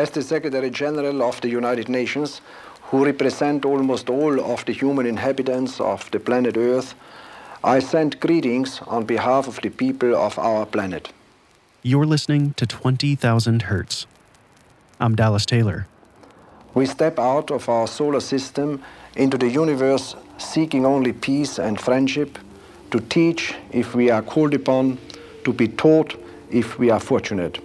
As 0.00 0.08
the 0.08 0.22
Secretary 0.22 0.70
General 0.70 1.22
of 1.22 1.42
the 1.42 1.50
United 1.50 1.90
Nations, 1.90 2.40
who 2.84 3.04
represent 3.04 3.66
almost 3.66 4.08
all 4.08 4.40
of 4.40 4.64
the 4.64 4.72
human 4.72 5.04
inhabitants 5.04 5.78
of 5.78 6.10
the 6.10 6.18
planet 6.18 6.56
Earth, 6.56 6.94
I 7.62 7.80
send 7.80 8.18
greetings 8.18 8.80
on 8.86 9.04
behalf 9.04 9.46
of 9.46 9.60
the 9.60 9.68
people 9.68 10.16
of 10.16 10.38
our 10.38 10.64
planet. 10.64 11.12
You're 11.82 12.06
listening 12.06 12.54
to 12.54 12.66
20,000 12.66 13.62
Hertz. 13.62 14.06
I'm 14.98 15.14
Dallas 15.16 15.44
Taylor. 15.44 15.86
We 16.72 16.86
step 16.86 17.18
out 17.18 17.50
of 17.50 17.68
our 17.68 17.86
solar 17.86 18.20
system 18.20 18.82
into 19.16 19.36
the 19.36 19.50
universe 19.50 20.16
seeking 20.38 20.86
only 20.86 21.12
peace 21.12 21.58
and 21.58 21.78
friendship, 21.78 22.38
to 22.90 23.00
teach 23.00 23.54
if 23.70 23.94
we 23.94 24.08
are 24.08 24.22
called 24.22 24.54
upon, 24.54 24.96
to 25.44 25.52
be 25.52 25.68
taught 25.68 26.16
if 26.50 26.78
we 26.78 26.88
are 26.88 27.00
fortunate. 27.00 27.58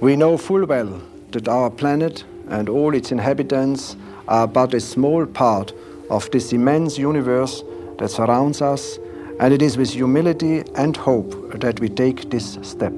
We 0.00 0.16
know 0.16 0.38
full 0.38 0.64
well 0.64 1.02
that 1.32 1.48
our 1.48 1.70
planet 1.70 2.24
and 2.48 2.68
all 2.68 2.94
its 2.94 3.12
inhabitants 3.12 3.96
are 4.28 4.46
but 4.46 4.74
a 4.74 4.80
small 4.80 5.26
part 5.26 5.72
of 6.10 6.30
this 6.30 6.52
immense 6.52 6.98
universe 6.98 7.62
that 7.98 8.10
surrounds 8.10 8.60
us, 8.62 8.98
and 9.38 9.54
it 9.54 9.62
is 9.62 9.76
with 9.76 9.90
humility 9.90 10.62
and 10.74 10.96
hope 10.96 11.60
that 11.60 11.80
we 11.80 11.88
take 11.88 12.30
this 12.30 12.58
step. 12.62 12.92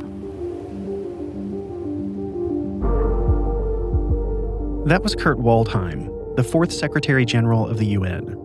That 4.87 5.03
was 5.03 5.15
Kurt 5.15 5.39
Waldheim, 5.39 6.37
the 6.37 6.43
fourth 6.43 6.73
Secretary 6.73 7.25
General 7.25 7.69
of 7.69 7.79
the 7.79 7.87
UN. 7.87 8.37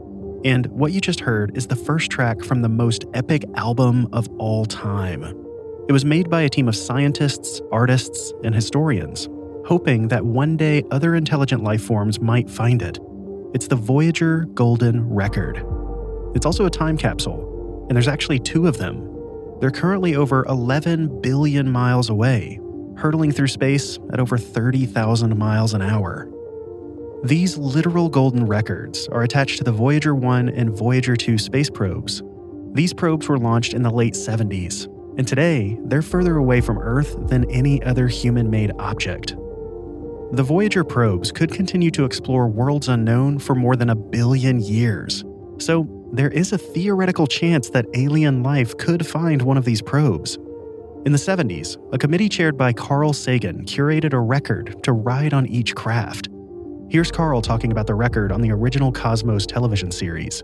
And 0.45 0.67
what 0.67 0.91
you 0.91 1.01
just 1.01 1.19
heard 1.19 1.57
is 1.57 1.67
the 1.67 1.75
first 1.75 2.11
track 2.11 2.43
from 2.43 2.61
the 2.61 2.69
most 2.69 3.05
epic 3.13 3.43
album 3.55 4.07
of 4.13 4.29
all 4.37 4.65
time. 4.65 5.23
It 5.89 5.93
was 5.93 6.05
made 6.05 6.29
by 6.29 6.41
a 6.41 6.49
team 6.49 6.67
of 6.67 6.75
scientists, 6.75 7.61
artists, 7.71 8.33
and 8.43 8.53
historians, 8.53 9.27
hoping 9.67 10.07
that 10.07 10.25
one 10.25 10.55
day 10.55 10.81
other 10.91 11.13
intelligent 11.13 11.61
life 11.61 11.83
forms 11.83 12.21
might 12.21 12.49
find 12.49 12.81
it. 12.81 12.99
It's 13.53 13.67
the 13.67 13.75
Voyager 13.75 14.45
Golden 14.53 15.13
Record. 15.13 15.61
It's 16.33 16.45
also 16.45 16.65
a 16.65 16.69
time 16.69 16.97
capsule, 16.97 17.85
and 17.89 17.95
there's 17.95 18.07
actually 18.07 18.39
two 18.39 18.65
of 18.65 18.77
them. 18.77 19.03
They're 19.59 19.69
currently 19.69 20.15
over 20.15 20.45
11 20.45 21.19
billion 21.21 21.69
miles 21.69 22.09
away, 22.09 22.61
hurtling 22.95 23.33
through 23.33 23.47
space 23.47 23.99
at 24.13 24.21
over 24.21 24.37
30,000 24.37 25.37
miles 25.37 25.73
an 25.73 25.81
hour. 25.81 26.31
These 27.25 27.57
literal 27.57 28.07
golden 28.07 28.45
records 28.45 29.09
are 29.09 29.23
attached 29.23 29.57
to 29.57 29.65
the 29.65 29.71
Voyager 29.73 30.15
1 30.15 30.47
and 30.47 30.77
Voyager 30.77 31.17
2 31.17 31.37
space 31.37 31.69
probes. 31.69 32.23
These 32.71 32.93
probes 32.93 33.27
were 33.27 33.37
launched 33.37 33.73
in 33.73 33.81
the 33.81 33.91
late 33.91 34.13
70s, 34.13 34.85
and 35.17 35.27
today 35.27 35.77
they're 35.83 36.01
further 36.01 36.37
away 36.37 36.61
from 36.61 36.77
Earth 36.77 37.17
than 37.27 37.49
any 37.51 37.83
other 37.83 38.07
human 38.07 38.49
made 38.49 38.71
object. 38.79 39.35
The 40.33 40.43
Voyager 40.43 40.83
probes 40.83 41.31
could 41.31 41.53
continue 41.53 41.89
to 41.91 42.03
explore 42.03 42.49
worlds 42.49 42.89
unknown 42.89 43.39
for 43.39 43.55
more 43.55 43.77
than 43.77 43.89
a 43.89 43.95
billion 43.95 44.59
years. 44.59 45.23
So, 45.57 45.87
there 46.11 46.27
is 46.27 46.51
a 46.51 46.57
theoretical 46.57 47.27
chance 47.27 47.69
that 47.69 47.85
alien 47.93 48.43
life 48.43 48.77
could 48.77 49.07
find 49.07 49.41
one 49.41 49.55
of 49.55 49.63
these 49.63 49.81
probes. 49.81 50.35
In 51.05 51.13
the 51.13 51.17
70s, 51.17 51.77
a 51.93 51.97
committee 51.97 52.27
chaired 52.27 52.57
by 52.57 52.73
Carl 52.73 53.13
Sagan 53.13 53.63
curated 53.63 54.11
a 54.11 54.19
record 54.19 54.83
to 54.83 54.91
ride 54.91 55.33
on 55.33 55.45
each 55.47 55.75
craft. 55.75 56.27
Here's 56.89 57.09
Carl 57.09 57.41
talking 57.41 57.71
about 57.71 57.87
the 57.87 57.95
record 57.95 58.33
on 58.33 58.41
the 58.41 58.51
original 58.51 58.91
Cosmos 58.91 59.45
television 59.45 59.91
series. 59.91 60.43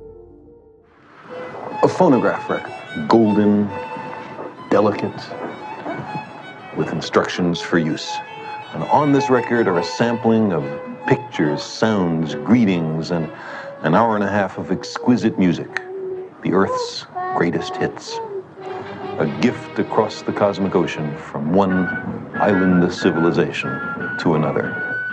A 1.83 1.89
phonograph 1.89 2.49
record, 2.49 3.09
golden, 3.09 3.67
delicate, 4.69 5.11
with 6.77 6.93
instructions 6.93 7.59
for 7.59 7.77
use. 7.77 8.09
And 8.73 8.83
on 8.85 9.11
this 9.11 9.29
record 9.29 9.67
are 9.67 9.77
a 9.77 9.83
sampling 9.83 10.51
of 10.51 10.63
pictures, 11.05 11.61
sounds, 11.61 12.33
greetings, 12.33 13.11
and 13.11 13.31
an 13.83 13.93
hour 13.93 14.15
and 14.15 14.23
a 14.23 14.27
half 14.27 14.57
of 14.57 14.71
exquisite 14.71 15.37
music. 15.37 15.81
The 16.41 16.53
Earth's 16.53 17.05
greatest 17.35 17.75
hits. 17.75 18.19
A 19.19 19.37
gift 19.41 19.77
across 19.77 20.23
the 20.23 20.33
cosmic 20.33 20.73
ocean 20.73 21.15
from 21.17 21.53
one 21.53 21.87
island 22.35 22.83
of 22.83 22.93
civilization 22.93 23.69
to 24.19 24.33
another. 24.33 25.05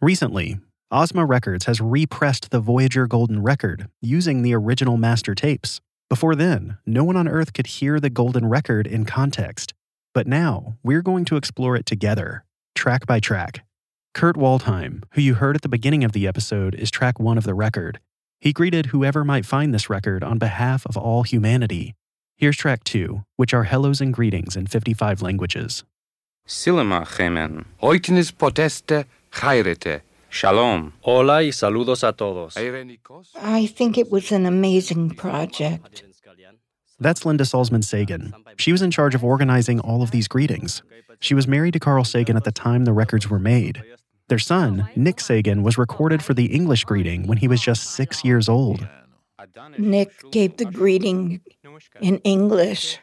Recently, 0.00 0.60
Ozma 0.90 1.26
Records 1.26 1.66
has 1.66 1.82
repressed 1.82 2.50
the 2.50 2.60
Voyager 2.60 3.06
Golden 3.06 3.42
Record 3.42 3.90
using 4.00 4.40
the 4.40 4.54
original 4.54 4.96
master 4.96 5.34
tapes. 5.34 5.82
Before 6.08 6.34
then, 6.34 6.78
no 6.86 7.04
one 7.04 7.16
on 7.16 7.28
Earth 7.28 7.52
could 7.52 7.66
hear 7.66 8.00
the 8.00 8.10
Golden 8.10 8.46
Record 8.46 8.86
in 8.86 9.04
context. 9.04 9.74
But 10.14 10.28
now, 10.28 10.76
we're 10.84 11.02
going 11.02 11.24
to 11.24 11.36
explore 11.36 11.74
it 11.74 11.86
together, 11.86 12.44
track 12.76 13.04
by 13.04 13.18
track. 13.18 13.64
Kurt 14.14 14.36
Waldheim, 14.36 15.02
who 15.10 15.20
you 15.20 15.34
heard 15.34 15.56
at 15.56 15.62
the 15.62 15.68
beginning 15.68 16.04
of 16.04 16.12
the 16.12 16.28
episode, 16.28 16.76
is 16.76 16.88
track 16.88 17.18
one 17.18 17.36
of 17.36 17.42
the 17.42 17.52
record. 17.52 17.98
He 18.40 18.52
greeted 18.52 18.86
whoever 18.86 19.24
might 19.24 19.44
find 19.44 19.74
this 19.74 19.90
record 19.90 20.22
on 20.22 20.38
behalf 20.38 20.86
of 20.86 20.96
all 20.96 21.24
humanity. 21.24 21.96
Here's 22.36 22.56
track 22.56 22.84
two, 22.84 23.24
which 23.34 23.52
are 23.52 23.64
hellos 23.64 24.00
and 24.00 24.14
greetings 24.14 24.54
in 24.54 24.68
55 24.68 25.20
languages. 25.20 25.82
Silema 26.46 27.04
Chemen. 27.04 27.64
Oitnis 27.82 28.30
poteste 28.30 29.06
Jairete. 29.32 30.02
Shalom. 30.30 30.92
Hola 31.00 31.42
y 31.42 31.50
saludos 31.50 32.06
a 32.06 32.12
todos. 32.12 32.56
I 32.56 33.66
think 33.66 33.98
it 33.98 34.12
was 34.12 34.30
an 34.30 34.46
amazing 34.46 35.10
project. 35.10 36.04
That's 37.00 37.26
Linda 37.26 37.44
Salzman 37.44 37.84
Sagan. 37.84 38.32
She 38.56 38.72
was 38.72 38.82
in 38.82 38.90
charge 38.90 39.14
of 39.14 39.24
organizing 39.24 39.80
all 39.80 40.02
of 40.02 40.10
these 40.10 40.28
greetings. 40.28 40.82
She 41.20 41.34
was 41.34 41.48
married 41.48 41.72
to 41.72 41.80
Carl 41.80 42.04
Sagan 42.04 42.36
at 42.36 42.44
the 42.44 42.52
time 42.52 42.84
the 42.84 42.92
records 42.92 43.28
were 43.28 43.38
made. 43.38 43.82
Their 44.28 44.38
son, 44.38 44.88
Nick 44.96 45.20
Sagan, 45.20 45.62
was 45.62 45.76
recorded 45.76 46.22
for 46.22 46.34
the 46.34 46.46
English 46.46 46.84
greeting 46.84 47.26
when 47.26 47.38
he 47.38 47.48
was 47.48 47.60
just 47.60 47.90
six 47.90 48.24
years 48.24 48.48
old. 48.48 48.86
Nick 49.76 50.10
gave 50.30 50.56
the 50.56 50.64
greeting 50.64 51.40
in 52.00 52.18
English, 52.18 52.98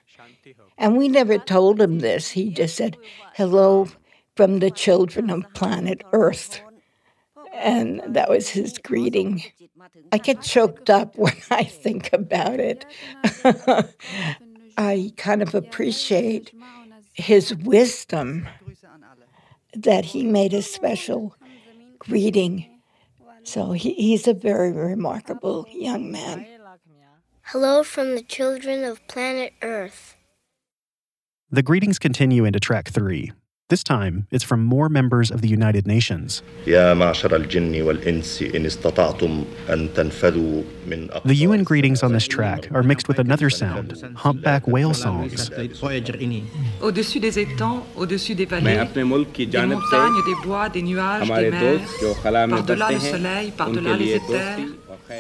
and 0.78 0.98
we 0.98 1.08
never 1.08 1.38
told 1.38 1.80
him 1.80 2.00
this. 2.00 2.32
He 2.32 2.50
just 2.50 2.76
said, 2.76 2.98
Hello, 3.36 3.88
from 4.36 4.60
the 4.60 4.72
children 4.72 5.30
of 5.30 5.46
planet 5.54 6.02
Earth. 6.14 6.62
And 7.62 8.02
that 8.08 8.30
was 8.30 8.50
his 8.50 8.78
greeting. 8.78 9.44
I 10.12 10.18
get 10.18 10.42
choked 10.42 10.90
up 10.90 11.18
when 11.18 11.34
I 11.52 11.64
think 11.64 12.12
about 12.12 12.60
it. 12.60 12.86
I 14.78 15.14
kind 15.18 15.42
of 15.42 15.54
appreciate 15.54 16.54
his 17.14 17.56
wisdom 17.56 18.48
that 19.74 20.06
he 20.06 20.24
made 20.24 20.54
a 20.54 20.62
special 20.62 21.36
greeting. 22.00 22.68
So 23.44 23.72
he, 23.72 23.94
he's 23.94 24.28
a 24.28 24.34
very 24.34 24.72
remarkable 24.72 25.66
young 25.72 26.12
man. 26.12 26.46
Hello 27.44 27.84
from 27.84 28.16
the 28.16 28.22
children 28.22 28.84
of 28.84 29.06
planet 29.08 29.54
Earth. 29.62 30.16
The 31.50 31.64
greetings 31.64 32.00
continue 32.00 32.46
into 32.46 32.60
track 32.60 32.90
three, 32.90 33.34
this 33.72 33.84
time, 33.84 34.28
it's 34.30 34.44
from 34.44 34.64
more 34.64 34.88
members 34.90 35.32
of 35.32 35.42
the 35.42 35.48
United 35.48 35.88
Nations. 35.88 36.44
The 41.26 41.40
UN 41.48 41.64
greetings 41.64 42.04
on 42.04 42.14
this 42.14 42.28
track 42.28 42.70
are 42.72 42.84
mixed 42.84 43.08
with 43.08 43.18
another 43.18 43.50
sound, 43.50 43.88
humpback 44.16 44.68
whale 44.68 44.94
songs. 44.94 45.50
Au-dessus 46.82 47.20
des 47.20 47.40
étangs, 47.40 47.84
au-dessus 47.96 48.36
des 48.36 48.46
vallées, 48.46 48.88
des 48.94 49.04
montagnes, 49.04 50.22
des 50.26 50.36
bois, 50.44 50.70
des 50.70 50.84
nuages, 50.84 51.28
des 51.28 51.50
mers, 51.50 51.80
par-delà 52.22 52.92
le 52.92 53.00
soleil, 53.00 53.52
par-delà 53.52 53.96
les 53.98 54.16
éthers, 54.16 54.58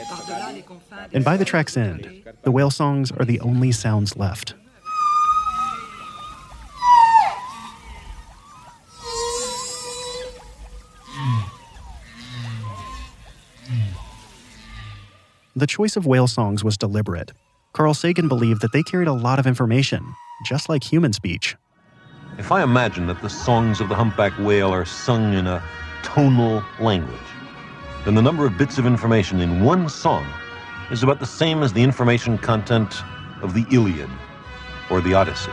par-delà 0.09 0.51
les 0.53 0.61
confins. 0.61 1.07
And 1.15 1.23
by 1.23 1.37
the 1.37 1.45
track's 1.45 1.75
end, 1.77 2.07
the 2.43 2.51
whale 2.51 2.69
songs 2.69 3.11
are 3.17 3.25
the 3.25 3.39
only 3.39 3.71
sounds 3.71 4.15
left. 4.17 4.55
The 15.61 15.67
choice 15.67 15.95
of 15.95 16.07
whale 16.07 16.25
songs 16.25 16.63
was 16.63 16.75
deliberate. 16.75 17.33
Carl 17.73 17.93
Sagan 17.93 18.27
believed 18.27 18.61
that 18.61 18.73
they 18.73 18.81
carried 18.81 19.07
a 19.07 19.13
lot 19.13 19.37
of 19.37 19.45
information, 19.45 20.03
just 20.43 20.69
like 20.69 20.83
human 20.83 21.13
speech. 21.13 21.55
If 22.39 22.51
I 22.51 22.63
imagine 22.63 23.05
that 23.05 23.21
the 23.21 23.29
songs 23.29 23.79
of 23.79 23.87
the 23.87 23.93
humpback 23.93 24.33
whale 24.39 24.73
are 24.73 24.85
sung 24.85 25.35
in 25.35 25.45
a 25.45 25.61
tonal 26.01 26.63
language, 26.79 27.29
then 28.05 28.15
the 28.15 28.23
number 28.23 28.47
of 28.47 28.57
bits 28.57 28.79
of 28.79 28.87
information 28.87 29.39
in 29.39 29.63
one 29.63 29.87
song 29.87 30.25
is 30.89 31.03
about 31.03 31.19
the 31.19 31.27
same 31.27 31.61
as 31.61 31.71
the 31.71 31.83
information 31.83 32.39
content 32.39 32.95
of 33.43 33.53
the 33.53 33.63
Iliad 33.71 34.09
or 34.89 34.99
the 34.99 35.13
Odyssey. 35.13 35.51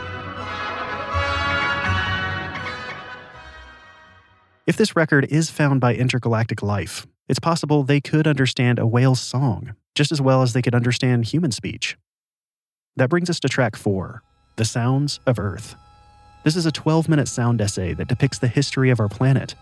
If 4.65 4.75
this 4.75 4.95
record 4.95 5.25
is 5.25 5.51
found 5.51 5.79
by 5.81 5.93
intergalactic 5.93 6.63
life, 6.63 7.05
it's 7.27 7.37
possible 7.37 7.83
they 7.83 8.01
could 8.01 8.25
understand 8.25 8.79
a 8.79 8.87
whale's 8.87 9.21
song 9.21 9.75
just 9.99 10.13
as 10.13 10.21
well 10.21 10.41
as 10.41 10.53
they 10.53 10.61
could 10.61 10.73
understand 10.73 11.25
human 11.25 11.51
speech. 11.51 11.97
That 12.95 13.09
brings 13.09 13.29
us 13.29 13.37
to 13.41 13.49
track 13.49 13.75
four 13.75 14.23
The 14.55 14.63
Sounds 14.63 15.19
of 15.25 15.37
Earth. 15.37 15.75
This 16.45 16.55
is 16.55 16.65
a 16.65 16.71
12 16.71 17.09
minute 17.09 17.27
sound 17.27 17.59
essay 17.59 17.93
that 17.95 18.07
depicts 18.07 18.39
the 18.39 18.47
history 18.47 18.91
of 18.91 19.01
our 19.01 19.09
planet. 19.09 19.55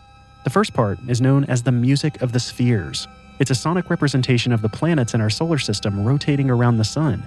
The 0.43 0.51
first 0.51 0.75
part 0.75 0.99
is 1.07 1.21
known 1.21 1.45
as 1.45 1.63
the 1.63 1.71
Music 1.71 2.21
of 2.21 2.33
the 2.33 2.39
Spheres. 2.39 3.07
It's 3.39 3.49
a 3.49 3.55
sonic 3.55 3.89
representation 3.89 4.51
of 4.51 4.61
the 4.61 4.69
planets 4.69 5.15
in 5.15 5.21
our 5.21 5.31
solar 5.31 5.57
system 5.57 6.05
rotating 6.05 6.51
around 6.51 6.77
the 6.77 6.83
sun. 6.83 7.23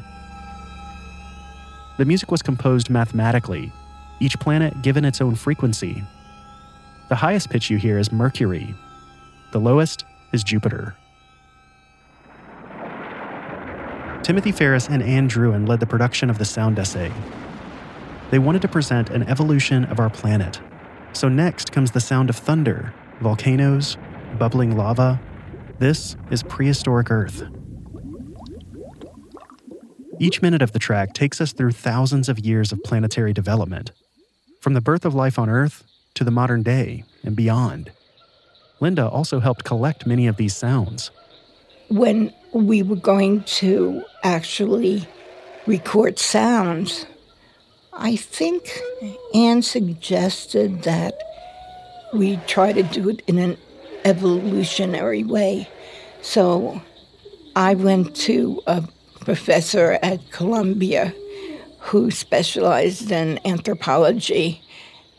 The 1.99 2.05
music 2.05 2.31
was 2.31 2.43
composed 2.43 2.91
mathematically, 2.91 3.73
each 4.21 4.39
planet 4.39 4.83
given 4.83 5.05
its 5.05 5.21
own 5.21 5.35
frequency. 5.35 6.05
The 7.09 7.17
highest 7.17 7.51
pitch 7.51 7.71
you 7.71 7.77
hear 7.77 7.99
is 7.99 8.13
Mercury, 8.13 8.73
the 9.51 9.59
lowest 9.59 10.05
is 10.33 10.45
Jupiter. 10.45 10.95
Timothy 14.23 14.53
Ferris 14.53 14.89
and 14.89 15.03
Ann 15.03 15.29
Druyan 15.29 15.67
led 15.67 15.81
the 15.81 15.87
production 15.87 16.31
of 16.31 16.39
the 16.39 16.45
sound 16.45 16.79
essay. 16.79 17.13
They 18.31 18.39
wanted 18.39 18.63
to 18.63 18.69
present 18.69 19.11
an 19.11 19.25
evolution 19.25 19.85
of 19.87 19.99
our 19.99 20.11
planet. 20.11 20.61
So 21.13 21.29
next 21.29 21.73
comes 21.73 21.91
the 21.91 22.01
sound 22.01 22.31
of 22.31 22.37
thunder, 22.37 22.95
volcanoes, 23.21 23.97
bubbling 24.39 24.77
lava. 24.77 25.21
This 25.79 26.17
is 26.31 26.43
prehistoric 26.43 27.11
Earth. 27.11 27.43
Each 30.21 30.43
minute 30.43 30.63
of 30.63 30.73
the 30.73 30.79
track 30.79 31.15
takes 31.15 31.41
us 31.41 31.53
through 31.53 31.73
thousands 31.73 32.29
of 32.29 32.39
years 32.39 32.73
of 32.73 32.83
planetary 32.85 33.33
development, 33.33 33.91
from 34.61 34.75
the 34.75 34.83
birth 34.83 35.07
of 35.07 35.15
life 35.15 35.39
on 35.39 35.49
Earth 35.49 35.83
to 36.15 36.25
the 36.25 36.31
modern 36.31 36.63
day 36.63 37.05
and 37.25 37.35
beyond. 37.35 37.91
Linda 38.81 39.09
also 39.09 39.41
helped 39.41 39.65
collect 39.65 40.07
many 40.07 40.27
of 40.27 40.37
these 40.37 40.55
sounds. 40.55 41.11
When 41.89 42.33
we 42.53 42.83
were 42.83 42.97
going 42.97 43.43
to 43.45 44.03
actually 44.23 45.07
record 45.67 46.19
sounds, 46.19 47.07
I 47.93 48.17
think 48.17 48.81
Ann 49.35 49.63
suggested 49.63 50.83
that 50.83 51.15
we 52.13 52.37
try 52.47 52.73
to 52.73 52.83
do 52.83 53.09
it 53.09 53.23
in 53.27 53.39
an 53.39 53.57
evolutionary 54.05 55.23
way. 55.23 55.69
So 56.23 56.83
I 57.55 57.75
went 57.75 58.17
to 58.17 58.63
a 58.67 58.83
professor 59.21 59.99
at 60.03 60.31
Columbia 60.31 61.15
who 61.79 62.11
specialized 62.11 63.11
in 63.11 63.39
anthropology, 63.47 64.61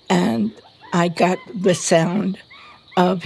and 0.10 0.52
I 0.94 1.08
got 1.08 1.38
the 1.56 1.76
sound 1.76 2.38
of 2.98 3.24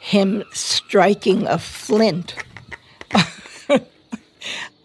him 0.00 0.44
striking 0.52 1.46
a 1.46 1.58
flint. 1.58 2.34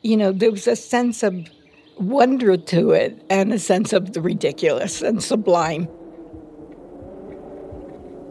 You 0.01 0.17
know, 0.17 0.31
there 0.31 0.51
was 0.51 0.67
a 0.67 0.75
sense 0.75 1.23
of 1.23 1.47
wonder 1.99 2.57
to 2.57 2.91
it 2.91 3.23
and 3.29 3.51
a 3.53 3.59
sense 3.59 3.93
of 3.93 4.13
the 4.13 4.21
ridiculous 4.21 5.01
and 5.01 5.21
sublime. 5.21 5.87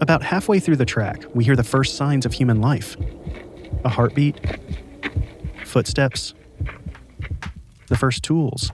About 0.01 0.23
halfway 0.23 0.61
through 0.61 0.77
the 0.77 0.85
track, 0.85 1.25
we 1.35 1.45
hear 1.45 1.57
the 1.57 1.65
first 1.65 1.97
signs 1.97 2.27
of 2.27 2.33
human 2.33 2.61
life 2.61 2.97
a 3.85 3.89
heartbeat, 3.89 4.41
footsteps, 5.65 6.35
the 7.89 7.97
first 7.97 8.23
tools, 8.23 8.73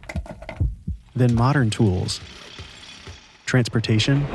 then 1.14 1.34
modern 1.34 1.70
tools, 1.70 2.20
transportation, 3.46 4.26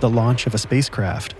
the 0.00 0.10
launch 0.10 0.46
of 0.46 0.54
a 0.54 0.58
spacecraft. 0.58 1.34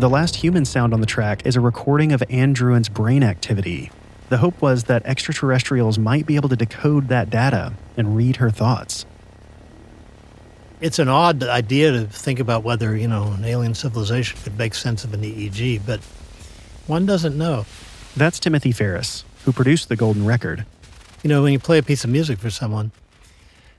The 0.00 0.10
last 0.10 0.34
human 0.34 0.64
sound 0.64 0.92
on 0.92 1.00
the 1.00 1.06
track 1.06 1.46
is 1.46 1.54
a 1.54 1.60
recording 1.60 2.10
of 2.10 2.22
Ann 2.28 2.52
Druyan's 2.52 2.88
brain 2.88 3.22
activity. 3.22 3.92
The 4.28 4.38
hope 4.38 4.60
was 4.60 4.84
that 4.84 5.06
extraterrestrials 5.06 6.00
might 6.00 6.26
be 6.26 6.34
able 6.34 6.48
to 6.48 6.56
decode 6.56 7.06
that 7.08 7.30
data 7.30 7.74
and 7.96 8.16
read 8.16 8.36
her 8.36 8.50
thoughts. 8.50 9.06
It's 10.80 10.98
an 10.98 11.08
odd 11.08 11.44
idea 11.44 11.92
to 11.92 12.06
think 12.06 12.40
about 12.40 12.64
whether, 12.64 12.96
you 12.96 13.06
know, 13.06 13.32
an 13.38 13.44
alien 13.44 13.74
civilization 13.76 14.36
could 14.42 14.58
make 14.58 14.74
sense 14.74 15.04
of 15.04 15.14
an 15.14 15.22
EEG, 15.22 15.82
but 15.86 16.00
one 16.88 17.06
doesn't 17.06 17.38
know. 17.38 17.64
That's 18.16 18.40
Timothy 18.40 18.72
Ferris, 18.72 19.24
who 19.44 19.52
produced 19.52 19.88
the 19.88 19.96
Golden 19.96 20.26
Record. 20.26 20.66
You 21.22 21.28
know, 21.28 21.44
when 21.44 21.52
you 21.52 21.60
play 21.60 21.78
a 21.78 21.84
piece 21.84 22.02
of 22.02 22.10
music 22.10 22.40
for 22.40 22.50
someone, 22.50 22.90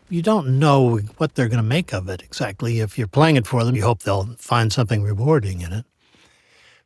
you 0.09 0.21
don't 0.21 0.59
know 0.59 0.97
what 1.17 1.35
they're 1.35 1.49
going 1.49 1.57
to 1.57 1.63
make 1.63 1.93
of 1.93 2.07
it 2.07 2.21
exactly. 2.23 2.79
If 2.79 2.97
you're 2.97 3.05
playing 3.05 3.35
it 3.35 3.45
for 3.45 3.65
them, 3.65 3.75
you 3.75 3.83
hope 3.83 3.99
they'll 3.99 4.33
find 4.37 4.71
something 4.71 5.03
rewarding 5.03 5.59
in 5.59 5.73
it. 5.73 5.85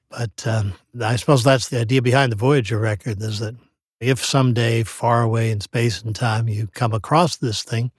But 0.10 0.48
um, 0.48 0.74
I 1.02 1.16
suppose 1.16 1.44
that's 1.44 1.70
the 1.70 1.80
idea 1.80 2.02
behind 2.02 2.32
the 2.32 2.36
Voyager 2.36 2.80
record 2.80 3.22
is 3.22 3.40
that 3.40 3.56
if 4.00 4.24
someday, 4.24 4.84
far 4.84 5.22
away 5.22 5.52
in 5.52 5.62
space 5.62 6.02
and 6.02 6.16
time, 6.16 6.48
you 6.48 6.68
come 6.68 6.94
across 6.94 7.36
this 7.36 7.64
thing, 7.64 7.92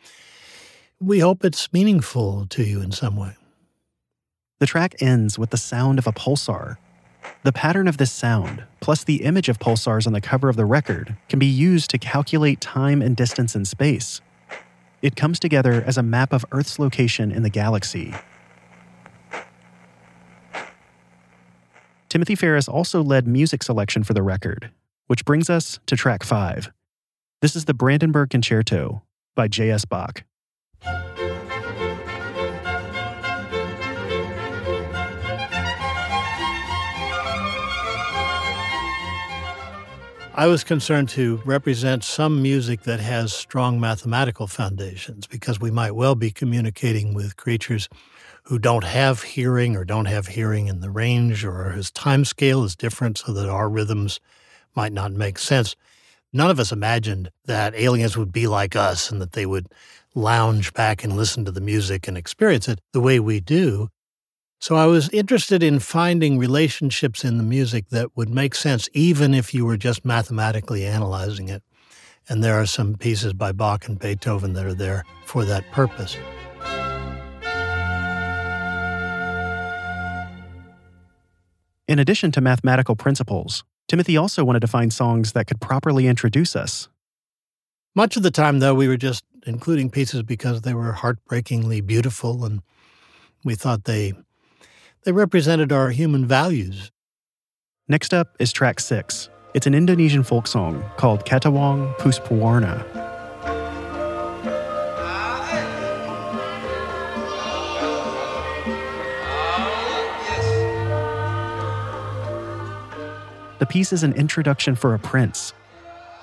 we 0.98 1.20
hope 1.20 1.44
it's 1.44 1.72
meaningful 1.72 2.46
to 2.46 2.64
you 2.64 2.80
in 2.80 2.90
some 2.90 3.16
way. 3.16 3.36
The 4.58 4.66
track 4.66 4.96
ends 5.00 5.38
with 5.38 5.50
the 5.50 5.56
sound 5.56 5.98
of 5.98 6.06
a 6.06 6.12
pulsar. 6.12 6.76
The 7.42 7.52
pattern 7.52 7.86
of 7.86 7.98
this 7.98 8.12
sound, 8.12 8.64
plus 8.80 9.04
the 9.04 9.22
image 9.22 9.48
of 9.48 9.58
pulsars 9.58 10.06
on 10.06 10.12
the 10.12 10.20
cover 10.20 10.48
of 10.48 10.56
the 10.56 10.64
record, 10.64 11.16
can 11.28 11.38
be 11.38 11.46
used 11.46 11.90
to 11.90 11.98
calculate 11.98 12.60
time 12.60 13.00
and 13.00 13.16
distance 13.16 13.54
in 13.54 13.64
space. 13.64 14.20
It 15.00 15.16
comes 15.16 15.38
together 15.38 15.82
as 15.86 15.96
a 15.96 16.02
map 16.02 16.32
of 16.32 16.44
Earth's 16.52 16.78
location 16.78 17.30
in 17.30 17.42
the 17.42 17.50
galaxy 17.50 18.14
Timothy 22.10 22.34
Ferris 22.34 22.66
also 22.66 23.04
led 23.04 23.28
music 23.28 23.62
selection 23.62 24.02
for 24.02 24.14
the 24.14 24.22
record, 24.22 24.72
which 25.06 25.24
brings 25.24 25.48
us 25.48 25.78
to 25.86 25.94
track 25.94 26.24
five. 26.24 26.72
This 27.40 27.54
is 27.54 27.66
the 27.66 27.72
Brandenburg 27.72 28.30
Concerto 28.30 29.04
by 29.36 29.46
J.S. 29.46 29.84
Bach. 29.84 30.24
I 40.34 40.46
was 40.48 40.64
concerned 40.64 41.10
to 41.10 41.40
represent 41.44 42.02
some 42.02 42.42
music 42.42 42.82
that 42.82 42.98
has 42.98 43.32
strong 43.32 43.78
mathematical 43.78 44.48
foundations 44.48 45.28
because 45.28 45.60
we 45.60 45.70
might 45.70 45.92
well 45.92 46.16
be 46.16 46.32
communicating 46.32 47.14
with 47.14 47.36
creatures 47.36 47.88
who 48.44 48.58
don't 48.58 48.84
have 48.84 49.22
hearing 49.22 49.76
or 49.76 49.84
don't 49.84 50.06
have 50.06 50.28
hearing 50.28 50.66
in 50.66 50.80
the 50.80 50.90
range 50.90 51.44
or 51.44 51.70
whose 51.70 51.90
time 51.90 52.24
scale 52.24 52.64
is 52.64 52.76
different 52.76 53.18
so 53.18 53.32
that 53.32 53.48
our 53.48 53.68
rhythms 53.68 54.20
might 54.74 54.92
not 54.92 55.12
make 55.12 55.38
sense. 55.38 55.76
None 56.32 56.50
of 56.50 56.60
us 56.60 56.72
imagined 56.72 57.30
that 57.46 57.74
aliens 57.74 58.16
would 58.16 58.32
be 58.32 58.46
like 58.46 58.76
us 58.76 59.10
and 59.10 59.20
that 59.20 59.32
they 59.32 59.46
would 59.46 59.66
lounge 60.14 60.72
back 60.72 61.04
and 61.04 61.16
listen 61.16 61.44
to 61.44 61.52
the 61.52 61.60
music 61.60 62.06
and 62.08 62.16
experience 62.16 62.68
it 62.68 62.80
the 62.92 63.00
way 63.00 63.20
we 63.20 63.40
do. 63.40 63.88
So 64.60 64.76
I 64.76 64.86
was 64.86 65.08
interested 65.08 65.62
in 65.62 65.78
finding 65.78 66.38
relationships 66.38 67.24
in 67.24 67.38
the 67.38 67.42
music 67.42 67.88
that 67.88 68.14
would 68.16 68.28
make 68.28 68.54
sense 68.54 68.88
even 68.92 69.32
if 69.32 69.54
you 69.54 69.64
were 69.64 69.78
just 69.78 70.04
mathematically 70.04 70.84
analyzing 70.84 71.48
it. 71.48 71.62
And 72.28 72.44
there 72.44 72.60
are 72.60 72.66
some 72.66 72.94
pieces 72.94 73.32
by 73.32 73.52
Bach 73.52 73.88
and 73.88 73.98
Beethoven 73.98 74.52
that 74.52 74.66
are 74.66 74.74
there 74.74 75.04
for 75.24 75.44
that 75.46 75.64
purpose. 75.72 76.16
In 81.90 81.98
addition 81.98 82.30
to 82.30 82.40
mathematical 82.40 82.94
principles, 82.94 83.64
Timothy 83.88 84.16
also 84.16 84.44
wanted 84.44 84.60
to 84.60 84.68
find 84.68 84.92
songs 84.92 85.32
that 85.32 85.48
could 85.48 85.60
properly 85.60 86.06
introduce 86.06 86.54
us. 86.54 86.88
Much 87.96 88.16
of 88.16 88.22
the 88.22 88.30
time, 88.30 88.60
though, 88.60 88.76
we 88.76 88.86
were 88.86 88.96
just 88.96 89.24
including 89.44 89.90
pieces 89.90 90.22
because 90.22 90.60
they 90.60 90.72
were 90.72 90.92
heartbreakingly 90.92 91.80
beautiful 91.80 92.44
and 92.44 92.62
we 93.42 93.56
thought 93.56 93.86
they 93.86 94.12
they 95.02 95.10
represented 95.10 95.72
our 95.72 95.90
human 95.90 96.28
values. 96.28 96.92
Next 97.88 98.14
up 98.14 98.36
is 98.38 98.52
track 98.52 98.78
6. 98.78 99.28
It's 99.54 99.66
an 99.66 99.74
Indonesian 99.74 100.22
folk 100.22 100.46
song 100.46 100.84
called 100.96 101.26
Ketawang 101.26 101.92
Puspawarna. 101.96 102.99
The 113.60 113.66
piece 113.66 113.92
is 113.92 114.02
an 114.02 114.14
introduction 114.14 114.74
for 114.74 114.94
a 114.94 114.98
prince. 114.98 115.52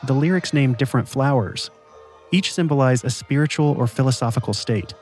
The 0.08 0.13
lyrics 0.13 0.53
name 0.53 0.74
different 0.74 1.08
flowers. 1.08 1.70
Each 2.32 2.51
symbolize 2.51 3.03
a 3.03 3.12
spiritual 3.12 3.75
or 3.77 3.86
philosophical 3.86 4.56
state. 4.56 4.96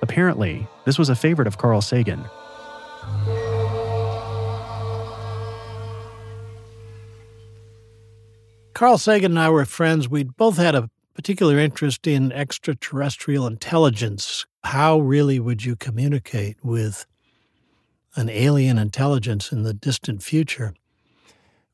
Apparently, 0.00 0.68
this 0.84 0.98
was 0.98 1.08
a 1.08 1.16
favorite 1.16 1.48
of 1.48 1.58
Carl 1.58 1.82
Sagan. 1.82 2.24
Carl 8.72 8.96
Sagan 8.96 9.32
and 9.32 9.38
I 9.40 9.50
were 9.50 9.64
friends. 9.64 10.08
We 10.08 10.22
both 10.22 10.56
had 10.56 10.76
a 10.76 10.88
particular 11.14 11.58
interest 11.58 12.06
in 12.06 12.30
extraterrestrial 12.30 13.48
intelligence. 13.48 14.46
How 14.62 15.00
really 15.00 15.40
would 15.40 15.64
you 15.64 15.74
communicate 15.74 16.56
with 16.62 17.04
an 18.14 18.28
alien 18.28 18.78
intelligence 18.78 19.50
in 19.50 19.64
the 19.64 19.74
distant 19.74 20.22
future? 20.22 20.74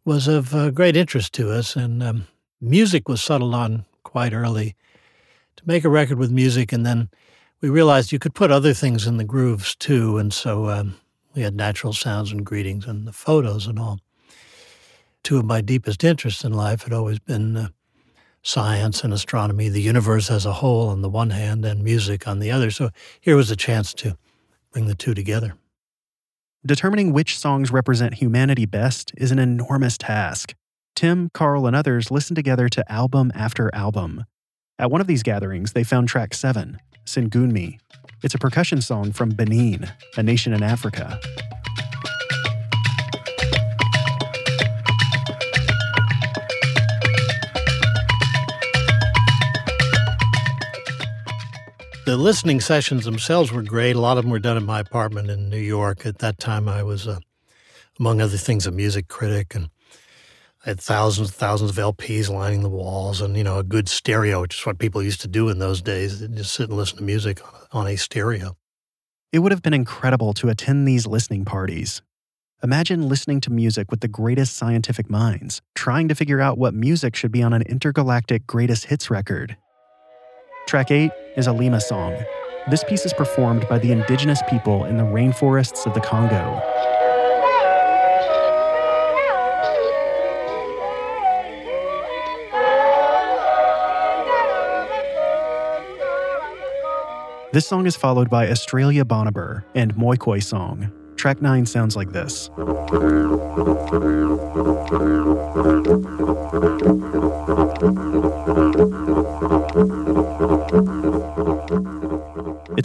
Was 0.05 0.29
of 0.29 0.55
uh, 0.55 0.71
great 0.71 0.97
interest 0.97 1.33
to 1.35 1.51
us, 1.51 1.77
and 1.77 2.03
um, 2.03 2.27
music 2.61 3.09
was 3.09 3.23
settled 3.23 3.55
on 3.55 3.85
quite 4.03 4.33
early 4.33 4.75
to 5.57 5.63
make 5.67 5.85
a 5.85 5.89
record 5.89 6.19
with 6.19 6.31
music, 6.31 6.73
and 6.73 6.87
then 6.87 7.09
we 7.61 7.69
realized 7.69 8.13
you 8.13 8.19
could 8.19 8.35
put 8.35 8.51
other 8.51 8.73
things 8.73 9.07
in 9.07 9.19
the 9.19 9.25
grooves 9.25 9.75
too, 9.77 10.19
and 10.19 10.33
so 10.33 10.69
um, 10.69 10.97
we 11.35 11.43
had 11.43 11.55
natural 11.55 11.93
sounds 11.93 12.33
and 12.33 12.47
greetings 12.47 12.87
and 12.87 13.07
the 13.07 13.13
photos 13.13 13.67
and 13.67 13.79
all. 13.79 14.01
Two 15.23 15.39
of 15.39 15.45
my 15.45 15.61
deepest 15.61 16.03
interests 16.03 16.45
in 16.45 16.53
life 16.53 16.83
had 16.85 16.95
always 16.95 17.19
been 17.19 17.57
uh, 17.57 17.69
science 18.43 19.05
and 19.05 19.13
astronomy, 19.13 19.69
the 19.69 19.83
universe 19.83 20.31
as 20.31 20.47
a 20.47 20.55
whole 20.55 20.89
on 20.89 21.03
the 21.03 21.11
one 21.11 21.31
hand, 21.31 21.65
and 21.65 21.85
music 21.85 22.27
on 22.27 22.39
the 22.39 22.51
other. 22.51 22.71
So 22.71 22.91
here 23.21 23.37
was 23.37 23.51
a 23.51 23.57
chance 23.57 23.93
to 23.95 24.17
bring 24.73 24.87
the 24.87 24.95
two 24.95 25.13
together. 25.13 25.55
Determining 26.67 27.15
which 27.15 27.39
songs 27.39 27.71
represent 27.71 28.15
humanity 28.15 28.67
best 28.67 29.13
is 29.17 29.33
an 29.33 29.39
enormous 29.39 29.97
task. 29.97 30.55
Tim, 30.95 31.31
Carl, 31.33 31.67
and 31.67 31.75
others 31.75 32.11
listened 32.11 32.37
together 32.37 32.69
to 32.69 32.93
album 32.93 33.33
after 33.35 33.75
album. 33.75 34.27
At 34.79 34.91
one 34.91 35.01
of 35.01 35.07
these 35.07 35.23
gatherings, 35.23 35.73
they 35.73 35.85
found 35.85 36.09
track 36.09 36.35
7, 36.35 36.79
Cengunmé. 37.07 37.79
It's 38.23 38.35
a 38.35 38.39
percussion 38.39 38.83
song 38.83 39.13
from 39.13 39.31
Benin, 39.31 39.91
a 40.19 40.23
nation 40.23 40.53
in 40.53 40.63
Africa. 40.63 41.19
The 52.11 52.17
listening 52.17 52.61
sessions 52.61 53.05
themselves 53.05 53.53
were 53.53 53.63
great. 53.63 53.95
A 53.95 54.01
lot 54.01 54.19
of 54.19 54.25
them 54.25 54.33
were 54.33 54.41
done 54.41 54.57
in 54.57 54.67
my 54.67 54.81
apartment 54.81 55.31
in 55.31 55.49
New 55.49 55.61
York. 55.61 56.05
At 56.05 56.19
that 56.19 56.41
time, 56.41 56.69
I 56.69 56.83
was, 56.83 57.07
uh, 57.07 57.21
among 58.01 58.21
other 58.21 58.37
things, 58.37 58.67
a 58.67 58.73
music 58.73 59.07
critic, 59.07 59.55
and 59.55 59.71
I 60.67 60.71
had 60.71 60.81
thousands 60.81 61.29
and 61.29 61.37
thousands 61.37 61.71
of 61.71 61.77
LPs 61.77 62.29
lining 62.29 62.65
the 62.65 62.69
walls, 62.69 63.21
and 63.21 63.37
you 63.37 63.45
know, 63.45 63.61
a 63.61 63.63
good 63.63 63.89
stereo, 63.89 64.41
which 64.41 64.59
is 64.59 64.67
what 64.67 64.81
people 64.81 65.01
used 65.01 65.21
to 65.21 65.29
do 65.29 65.49
in 65.51 65.61
those 65.61 65.83
days, 65.83 66.19
just 66.19 66.53
sit 66.53 66.69
and 66.69 66.77
listen 66.77 66.99
to 66.99 67.05
music 67.05 67.47
on 67.47 67.55
a, 67.55 67.79
on 67.79 67.87
a 67.87 67.97
stereo. 67.97 68.57
It 69.31 69.39
would 69.39 69.53
have 69.53 69.63
been 69.63 69.73
incredible 69.73 70.33
to 70.33 70.49
attend 70.49 70.89
these 70.89 71.07
listening 71.07 71.45
parties. 71.45 72.03
Imagine 72.61 73.09
listening 73.09 73.41
to 73.43 73.53
music 73.53 73.89
with 73.89 74.01
the 74.01 74.09
greatest 74.09 74.57
scientific 74.57 75.09
minds, 75.09 75.63
trying 75.77 76.09
to 76.09 76.17
figure 76.17 76.41
out 76.41 76.59
what 76.59 76.75
music 76.75 77.15
should 77.15 77.31
be 77.31 77.45
on 77.45 77.53
an 77.53 77.63
intergalactic 77.63 78.49
greatest 78.49 78.87
hits 78.87 79.13
record. 79.13 79.57
Track 80.71 80.93
8 80.93 81.11
is 81.37 81.49
Alima 81.49 81.81
song. 81.81 82.17
This 82.71 82.85
piece 82.85 83.05
is 83.05 83.13
performed 83.13 83.69
by 83.69 83.81
the 83.81 83.91
indigenous 83.91 84.41
people 84.49 84.85
in 84.85 84.99
the 84.99 85.03
rainforests 85.03 85.85
of 85.85 85.95
the 85.95 86.01
Congo. 86.01 86.63
This 97.53 97.67
song 97.67 97.87
is 97.87 97.97
followed 97.97 98.31
by 98.31 98.49
Australia 98.49 99.05
Barnumbirr 99.05 99.65
and 99.75 99.93
Moikoi 99.97 100.41
Song. 100.41 100.93
Track 101.17 101.43
9 101.43 101.67
sounds 101.67 101.97
like 101.97 102.13
this. 102.13 102.49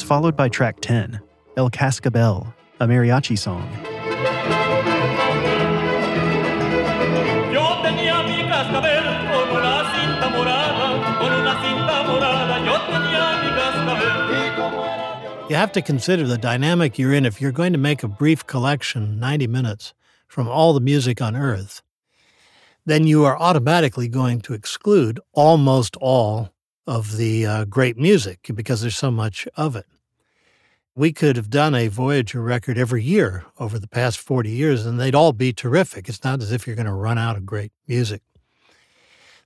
Followed 0.06 0.36
by 0.36 0.48
track 0.48 0.82
10, 0.82 1.20
El 1.58 1.72
Cascabel, 1.72 2.54
a 2.80 2.86
mariachi 2.86 3.36
song. 3.36 3.68
Yo 7.52 7.66
tenía 7.82 8.22
mi 8.28 8.48
cascabel 8.48 9.04
como 9.32 9.60
la 9.60 9.82
cinta 9.96 10.30
morada, 10.30 11.18
con 11.18 11.32
una 11.34 11.56
cinta 11.60 12.04
morada, 12.04 12.56
yo 12.64 12.76
tenía 12.86 13.42
mi 13.42 13.50
cascabel. 13.58 15.50
You 15.50 15.56
have 15.56 15.72
to 15.72 15.82
consider 15.82 16.28
the 16.28 16.38
dynamic 16.38 17.00
you're 17.00 17.14
in 17.14 17.26
if 17.26 17.42
you're 17.42 17.52
going 17.52 17.74
to 17.74 17.80
make 17.80 18.04
a 18.04 18.08
brief 18.08 18.46
collection, 18.46 19.20
90 19.20 19.48
minutes, 19.48 19.96
from 20.28 20.48
all 20.48 20.74
the 20.74 20.82
music 20.82 21.20
on 21.20 21.36
Earth. 21.36 21.82
Then 22.86 23.08
you 23.08 23.26
are 23.26 23.40
automatically 23.40 24.08
going 24.08 24.42
to 24.42 24.54
exclude 24.54 25.20
almost 25.34 25.98
all 26.00 26.52
of 26.86 27.18
the 27.18 27.48
uh, 27.48 27.66
great 27.66 27.98
music 27.98 28.52
because 28.54 28.82
there's 28.82 28.96
so 28.96 29.10
much 29.10 29.48
of 29.58 29.76
it. 29.76 29.88
We 30.98 31.12
could 31.12 31.36
have 31.36 31.50
done 31.50 31.76
a 31.76 31.90
Voyager 31.90 32.42
record 32.42 32.78
every 32.78 33.04
year 33.04 33.44
over 33.60 33.78
the 33.78 33.88
past 33.88 34.18
40 34.18 34.50
years, 34.50 34.86
and 34.86 34.98
they'd 34.98 35.14
all 35.14 35.34
be 35.34 35.52
terrific. 35.52 36.08
It's 36.08 36.24
not 36.24 36.42
as 36.42 36.54
if 36.54 36.66
you're 36.66 36.76
going 36.78 36.86
to 36.86 36.94
run 36.94 37.18
out 37.18 37.36
of 37.36 37.46
great 37.46 37.74
music. 37.86 38.22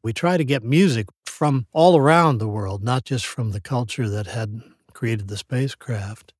We 0.03 0.13
try 0.13 0.37
to 0.37 0.45
get 0.45 0.63
music 0.63 1.07
from 1.25 1.65
all 1.73 1.97
around 1.97 2.37
the 2.37 2.47
world, 2.47 2.83
not 2.83 3.03
just 3.03 3.25
from 3.25 3.49
the 3.49 3.59
culture 3.59 4.07
that 4.07 4.27
had 4.27 4.61
created 4.93 5.27
the 5.27 5.37
spacecraft. 5.37 6.33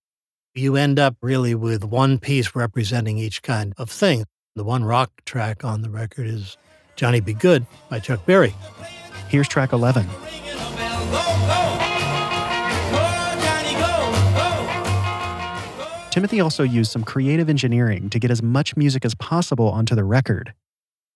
You 0.54 0.76
end 0.76 1.00
up 1.00 1.16
really 1.22 1.56
with 1.56 1.84
one 1.84 2.20
piece 2.20 2.56
representing 2.56 3.18
each 3.18 3.42
kind 3.42 3.74
of 3.78 3.90
thing. 3.90 4.26
The 4.56 4.64
one 4.64 4.84
rock 4.84 5.10
track 5.26 5.66
on 5.66 5.82
the 5.82 5.90
record 5.90 6.28
is 6.28 6.56
Johnny 6.96 7.20
B. 7.20 7.34
Goode 7.34 7.66
by 7.90 7.98
Chuck 7.98 8.28
Berry. 8.28 8.54
Here's 9.28 9.48
track 9.48 9.74
11. 9.74 10.06
Timothy 16.20 16.42
also 16.42 16.64
used 16.64 16.92
some 16.92 17.06
creative 17.06 17.48
engineering 17.48 18.10
to 18.10 18.20
get 18.20 18.30
as 18.30 18.44
much 18.44 18.76
music 18.76 19.06
as 19.06 19.16
possible 19.16 19.70
onto 19.70 19.96
the 19.96 20.04
record. 20.04 20.54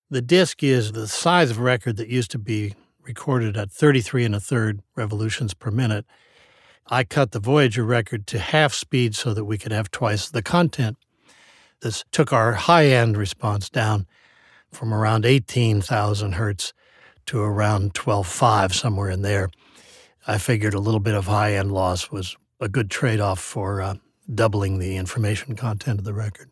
The 0.10 0.22
disc 0.22 0.63
is 0.63 0.93
the 0.93 1.10
size 1.10 1.51
of 1.51 1.60
a 1.60 1.62
record 1.62 1.98
that 1.98 2.07
used 2.07 2.31
to 2.31 2.39
be 2.39 2.74
recorded 3.01 3.57
at 3.57 3.69
33 3.69 4.24
and 4.24 4.33
a 4.33 4.39
third 4.39 4.79
revolutions 4.95 5.53
per 5.53 5.72
minute. 5.72 6.05
I 6.88 7.03
cut 7.03 7.33
the 7.33 7.41
Voyager 7.41 7.83
record 7.83 8.25
to 8.27 8.39
half 8.39 8.74
speed 8.74 9.13
so 9.13 9.33
that 9.33 9.43
we 9.43 9.57
could 9.57 9.74
have 9.74 9.91
twice 9.91 10.29
the 10.29 10.41
content. 10.41 10.95
This 11.81 12.05
took 12.13 12.31
our 12.31 12.53
high 12.53 12.86
end 12.86 13.17
response 13.17 13.69
down 13.69 14.07
from 14.72 14.93
around 14.93 15.25
18,000 15.25 16.31
hertz 16.31 16.74
to 17.25 17.41
around 17.41 17.93
12.5, 17.93 18.72
somewhere 18.74 19.10
in 19.10 19.22
there. 19.22 19.50
I 20.25 20.38
figured 20.38 20.74
a 20.74 20.79
little 20.79 21.01
bit 21.01 21.13
of 21.13 21.25
high 21.25 21.55
end 21.55 21.74
loss 21.74 22.10
was 22.10 22.38
a 22.62 22.69
good 22.69 22.89
trade 22.89 23.19
off 23.19 23.41
for 23.41 23.81
uh, 23.81 23.95
doubling 24.34 24.80
the 24.80 24.98
information 24.98 25.56
content 25.56 26.00
of 26.00 26.06
the 26.06 26.13
record. 26.13 26.50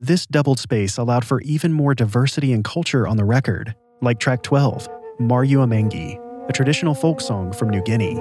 This 0.00 0.26
doubled 0.26 0.58
space 0.58 0.96
allowed 0.96 1.24
for 1.24 1.40
even 1.42 1.72
more 1.72 1.94
diversity 1.94 2.52
and 2.52 2.64
culture 2.64 3.06
on 3.06 3.16
the 3.16 3.24
record, 3.24 3.74
like 4.00 4.20
track 4.20 4.42
12, 4.42 4.88
Mariuamangi, 5.20 6.48
a 6.48 6.52
traditional 6.52 6.94
folk 6.94 7.20
song 7.20 7.52
from 7.52 7.70
New 7.70 7.82
Guinea. 7.82 8.14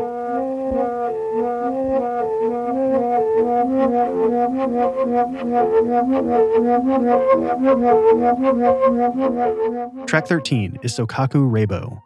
Track 10.07 10.27
13 10.27 10.79
is 10.83 10.97
Sokaku 10.97 11.49
Reibo, 11.49 12.01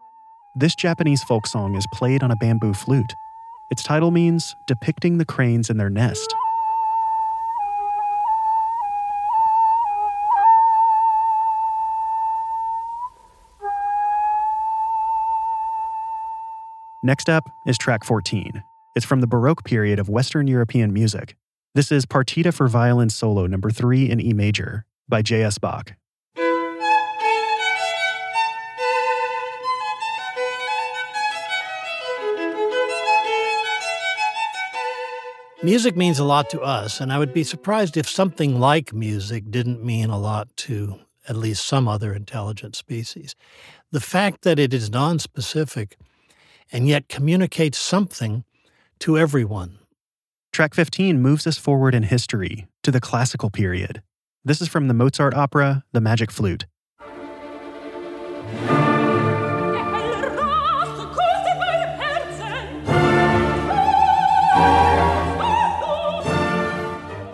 this 0.54 0.76
Japanese 0.76 1.24
folk 1.24 1.48
song 1.48 1.76
is 1.76 1.88
played 1.94 2.24
on 2.24 2.30
a 2.30 2.36
bamboo 2.36 2.74
flute. 2.74 3.16
Its 3.70 3.84
title 3.84 4.12
means 4.12 4.54
depicting 4.68 5.18
the 5.18 5.24
cranes 5.24 5.70
in 5.70 5.78
their 5.78 5.90
nest. 5.90 6.36
Next 17.04 17.30
up 17.32 17.50
is 17.66 17.80
track 17.80 18.04
14. 18.04 18.62
It's 18.96 19.08
from 19.08 19.22
the 19.22 19.28
Baroque 19.28 19.64
period 19.64 19.98
of 19.98 20.08
Western 20.08 20.46
European 20.46 20.94
music. 20.94 21.36
This 21.74 21.92
is 21.92 22.06
Partita 22.06 22.54
for 22.54 22.68
Violin 22.68 23.10
Solo 23.10 23.48
number 23.48 23.72
3 23.72 24.08
in 24.08 24.22
E 24.22 24.34
major 24.34 24.86
by 25.10 25.24
J.S. 25.24 25.58
Bach. 25.58 25.94
Music 35.64 35.98
means 35.98 36.20
a 36.20 36.24
lot 36.24 36.52
to 36.52 36.62
us, 36.62 37.02
and 37.02 37.12
I 37.12 37.18
would 37.18 37.34
be 37.34 37.44
surprised 37.44 37.98
if 37.98 38.08
something 38.08 38.60
like 38.60 38.94
music 38.94 39.50
didn't 39.50 39.84
mean 39.84 40.12
a 40.12 40.20
lot 40.20 40.56
to 40.58 41.00
at 41.28 41.36
least 41.36 41.66
some 41.66 41.88
other 41.88 42.14
intelligent 42.14 42.76
species. 42.76 43.36
The 43.90 44.00
fact 44.00 44.44
that 44.44 44.60
it 44.60 44.72
is 44.72 44.92
nonspecific 44.92 45.94
and 46.72 46.88
yet 46.88 47.10
communicates 47.10 47.78
something 47.78 48.44
to 49.00 49.18
everyone. 49.18 49.80
Track 50.54 50.74
15 50.74 51.22
moves 51.22 51.48
us 51.48 51.58
forward 51.58 51.96
in 51.96 52.04
history 52.04 52.68
to 52.84 52.92
the 52.92 53.02
classical 53.02 53.50
period. 53.50 54.02
This 54.44 54.62
is 54.62 54.68
from 54.68 54.88
the 54.88 54.94
Mozart 54.94 55.34
opera, 55.34 55.84
The 55.92 56.02
Magic 56.02 56.32
Flute. 56.32 56.66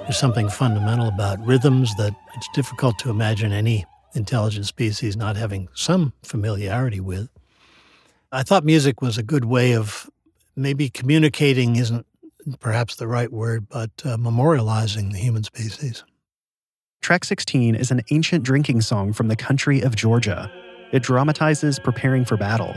There's 0.03 0.17
something 0.17 0.47
fundamental 0.47 1.09
about 1.09 1.45
rhythms 1.45 1.93
that 1.95 2.15
it's 2.35 2.47
difficult 2.53 2.97
to 2.99 3.09
imagine 3.09 3.51
any 3.51 3.85
intelligent 4.15 4.65
species 4.65 5.17
not 5.17 5.35
having 5.35 5.67
some 5.73 6.13
familiarity 6.23 7.01
with. 7.01 7.29
I 8.31 8.43
thought 8.43 8.65
music 8.65 9.01
was 9.01 9.17
a 9.17 9.23
good 9.23 9.45
way 9.45 9.73
of 9.73 10.09
maybe 10.55 10.89
communicating 10.89 11.77
isn't 11.77 12.05
perhaps 12.59 12.95
the 12.95 13.07
right 13.07 13.31
word, 13.31 13.67
but 13.69 13.91
uh, 14.03 14.17
memorializing 14.17 15.11
the 15.11 15.17
human 15.17 15.43
species. 15.43 16.03
Track 17.01 17.23
16 17.23 17.75
is 17.75 17.91
an 17.91 18.01
ancient 18.11 18.43
drinking 18.43 18.81
song 18.81 19.13
from 19.13 19.29
the 19.29 19.35
country 19.35 19.81
of 19.81 19.95
Georgia. 19.95 20.51
It 20.91 21.03
dramatizes 21.03 21.79
preparing 21.79 22.25
for 22.25 22.35
battle. 22.37 22.75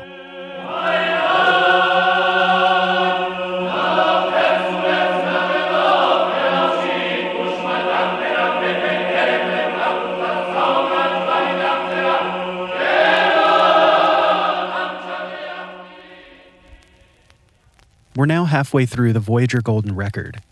We're 18.17 18.27
now 18.27 18.45
halfway 18.45 18.87
through 18.87 19.13
the 19.13 19.21
Voyager 19.21 19.61
Golden 19.61 19.95
Record. 19.95 20.43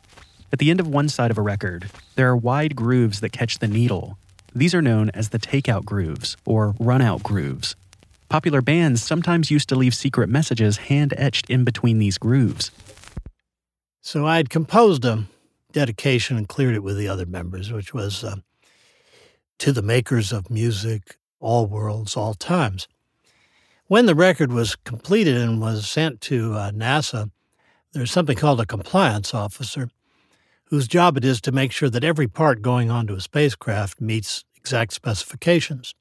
At 0.53 0.61
the 0.61 0.71
end 0.71 0.79
of 0.79 0.87
one 0.87 1.09
side 1.09 1.33
of 1.33 1.39
a 1.39 1.43
record, 1.43 1.91
there 2.15 2.29
are 2.29 2.37
wide 2.37 2.77
grooves 2.77 3.19
that 3.21 3.33
catch 3.33 3.59
the 3.59 3.67
needle. 3.67 4.17
These 4.55 4.77
are 4.77 4.83
known 4.83 5.11
as 5.11 5.31
the 5.31 5.41
takeout 5.41 5.85
grooves 5.85 6.37
or 6.47 6.75
runout 6.75 7.25
grooves. 7.25 7.75
Popular 8.29 8.63
bands 8.63 9.03
sometimes 9.03 9.51
used 9.51 9.69
to 9.71 9.75
leave 9.75 9.93
secret 9.93 10.29
messages 10.29 10.77
hand 10.77 11.13
etched 11.17 11.51
in 11.51 11.65
between 11.65 11.99
these 11.99 12.17
grooves. 12.17 12.71
So 14.03 14.25
I 14.25 14.37
had 14.37 14.51
composed 14.51 15.05
a 15.05 15.25
dedication 15.73 16.37
and 16.37 16.49
cleared 16.49 16.77
it 16.77 16.85
with 16.85 16.97
the 16.97 17.09
other 17.09 17.27
members, 17.27 17.73
which 17.73 17.93
was 17.93 18.23
uh, 18.23 18.37
to 19.59 19.73
the 19.73 19.83
makers 19.83 20.33
of 20.33 20.49
music, 20.49 21.19
all 21.41 21.67
worlds, 21.67 22.17
all 22.17 22.35
times. 22.35 22.87
When 23.89 24.07
the 24.07 24.15
record 24.15 24.53
was 24.53 24.77
completed 24.77 25.37
and 25.37 25.61
was 25.61 25.91
sent 25.91 26.21
to 26.23 26.55
uh, 26.55 26.71
NASA, 26.71 27.33
there's 27.93 28.11
something 28.11 28.37
called 28.37 28.61
a 28.61 28.67
compliance 28.67 29.35
officer 29.35 29.89
whose 30.65 30.87
job 30.87 31.17
it 31.17 31.25
is 31.25 31.41
to 31.41 31.53
make 31.53 31.73
sure 31.73 31.89
that 31.89 32.05
every 32.05 32.29
part 32.29 32.61
going 32.61 32.91
onto 32.91 33.15
a 33.15 33.21
spacecraft 33.21 34.01
meets 34.01 34.45
exact 34.57 34.93
specifications. 34.93 35.95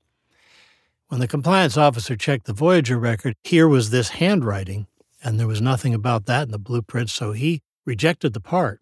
When 1.07 1.21
the 1.21 1.27
compliance 1.27 1.77
officer 1.77 2.17
checked 2.17 2.45
the 2.45 2.53
Voyager 2.53 2.99
record, 2.99 3.35
here 3.43 3.67
was 3.67 3.91
this 3.91 4.09
handwriting, 4.09 4.87
and 5.23 5.39
there 5.39 5.47
was 5.47 5.61
nothing 5.61 5.93
about 5.93 6.25
that 6.25 6.43
in 6.43 6.51
the 6.51 6.59
blueprint, 6.59 7.09
so 7.09 7.31
he 7.31 7.61
rejected 7.85 8.33
the 8.33 8.41
part. 8.41 8.81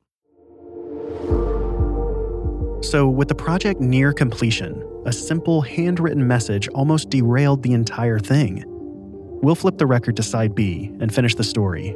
So, 2.84 3.08
with 3.08 3.28
the 3.28 3.36
project 3.36 3.80
near 3.80 4.12
completion, 4.12 4.84
a 5.06 5.14
simple 5.14 5.62
handwritten 5.62 6.28
message 6.28 6.68
almost 6.70 7.10
derailed 7.12 7.62
the 7.62 7.74
entire 7.74 8.20
thing. 8.20 8.64
We'll 9.44 9.56
flip 9.56 9.78
the 9.78 9.86
record 9.86 10.16
to 10.18 10.24
side 10.24 10.56
B 10.56 10.92
and 11.00 11.14
finish 11.14 11.36
the 11.36 11.44
story 11.44 11.96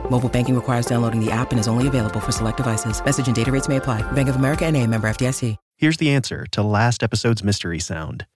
Mobile 0.11 0.27
banking 0.27 0.55
requires 0.55 0.85
downloading 0.85 1.23
the 1.23 1.31
app 1.31 1.51
and 1.51 1.59
is 1.59 1.69
only 1.69 1.87
available 1.87 2.19
for 2.19 2.33
select 2.33 2.57
devices. 2.57 3.03
Message 3.03 3.27
and 3.27 3.35
data 3.35 3.51
rates 3.51 3.69
may 3.69 3.77
apply. 3.77 4.01
Bank 4.11 4.27
of 4.27 4.35
America 4.35 4.65
and 4.65 4.75
a 4.75 4.85
member 4.85 5.09
FDIC. 5.09 5.55
Here's 5.77 5.97
the 5.97 6.11
answer 6.11 6.45
to 6.51 6.61
last 6.61 7.01
episode's 7.01 7.43
mystery 7.43 7.79
sound. 7.79 8.27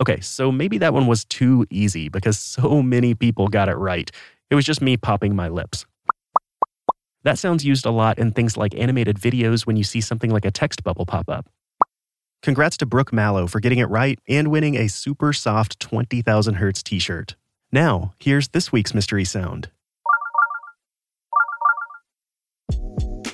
Okay, 0.00 0.20
so 0.20 0.50
maybe 0.50 0.78
that 0.78 0.94
one 0.94 1.06
was 1.06 1.24
too 1.26 1.66
easy 1.70 2.08
because 2.08 2.38
so 2.38 2.82
many 2.82 3.14
people 3.14 3.48
got 3.48 3.68
it 3.68 3.74
right. 3.74 4.10
It 4.48 4.54
was 4.54 4.64
just 4.64 4.80
me 4.80 4.96
popping 4.96 5.34
my 5.36 5.48
lips. 5.48 5.84
That 7.24 7.38
sound's 7.38 7.64
used 7.64 7.84
a 7.84 7.90
lot 7.90 8.18
in 8.18 8.30
things 8.30 8.56
like 8.56 8.74
animated 8.74 9.18
videos 9.18 9.66
when 9.66 9.76
you 9.76 9.84
see 9.84 10.00
something 10.00 10.30
like 10.30 10.46
a 10.46 10.50
text 10.50 10.82
bubble 10.84 11.04
pop 11.04 11.28
up. 11.28 11.46
Congrats 12.42 12.78
to 12.78 12.86
Brooke 12.86 13.12
Mallow 13.12 13.46
for 13.46 13.60
getting 13.60 13.80
it 13.80 13.90
right 13.90 14.18
and 14.28 14.48
winning 14.48 14.76
a 14.76 14.88
super 14.88 15.32
soft 15.32 15.78
20,000 15.80 16.54
hertz 16.54 16.82
t 16.82 16.98
shirt. 16.98 17.34
Now, 17.72 18.14
here's 18.18 18.48
this 18.48 18.72
week's 18.72 18.94
mystery 18.94 19.24
sound. 19.24 19.70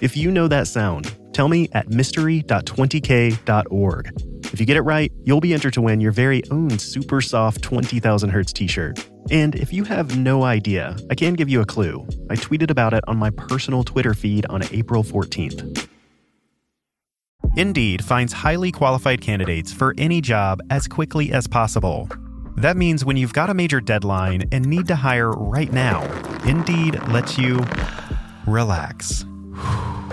If 0.02 0.14
you 0.16 0.30
know 0.30 0.46
that 0.48 0.66
sound, 0.66 1.16
tell 1.32 1.48
me 1.48 1.70
at 1.72 1.88
mystery.20k.org. 1.88 4.10
If 4.52 4.60
you 4.60 4.66
get 4.66 4.76
it 4.76 4.82
right, 4.82 5.10
you'll 5.24 5.40
be 5.40 5.54
entered 5.54 5.72
to 5.74 5.80
win 5.80 6.00
your 6.00 6.12
very 6.12 6.42
own 6.50 6.78
super 6.78 7.22
soft 7.22 7.62
20,000 7.62 8.28
hertz 8.28 8.52
t 8.52 8.66
shirt. 8.66 9.08
And 9.30 9.54
if 9.54 9.72
you 9.72 9.84
have 9.84 10.18
no 10.18 10.42
idea, 10.44 10.96
I 11.10 11.14
can 11.14 11.32
give 11.34 11.48
you 11.48 11.62
a 11.62 11.66
clue. 11.66 12.06
I 12.30 12.34
tweeted 12.36 12.70
about 12.70 12.92
it 12.92 13.04
on 13.08 13.16
my 13.16 13.30
personal 13.30 13.84
Twitter 13.84 14.12
feed 14.14 14.44
on 14.46 14.62
April 14.70 15.02
14th. 15.02 15.88
Indeed 17.56 18.04
finds 18.04 18.34
highly 18.34 18.70
qualified 18.70 19.22
candidates 19.22 19.72
for 19.72 19.94
any 19.96 20.20
job 20.20 20.60
as 20.68 20.86
quickly 20.86 21.32
as 21.32 21.46
possible. 21.46 22.10
That 22.56 22.76
means 22.76 23.04
when 23.04 23.16
you've 23.16 23.34
got 23.34 23.50
a 23.50 23.54
major 23.54 23.80
deadline 23.82 24.44
and 24.50 24.64
need 24.64 24.88
to 24.88 24.96
hire 24.96 25.30
right 25.30 25.70
now, 25.70 26.02
Indeed 26.44 26.98
lets 27.08 27.38
you 27.38 27.64
relax. 28.46 29.24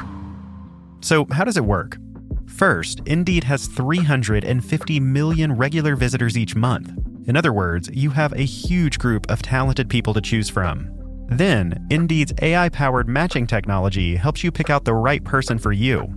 So, 1.01 1.27
how 1.31 1.43
does 1.43 1.57
it 1.57 1.65
work? 1.65 1.97
First, 2.45 3.01
Indeed 3.05 3.43
has 3.43 3.67
350 3.67 5.01
million 5.01 5.51
regular 5.51 5.97
visitors 5.97 6.37
each 6.37 6.55
month. 6.55 6.93
In 7.27 7.35
other 7.35 7.51
words, 7.51 7.89
you 7.91 8.11
have 8.11 8.31
a 8.31 8.45
huge 8.45 8.99
group 8.99 9.29
of 9.29 9.41
talented 9.41 9.89
people 9.89 10.13
to 10.13 10.21
choose 10.21 10.47
from. 10.47 10.89
Then, 11.27 11.85
Indeed's 11.89 12.31
AI 12.41 12.69
powered 12.69 13.09
matching 13.09 13.45
technology 13.47 14.15
helps 14.15 14.45
you 14.45 14.51
pick 14.51 14.69
out 14.69 14.85
the 14.85 14.93
right 14.93 15.21
person 15.25 15.59
for 15.59 15.73
you 15.73 16.07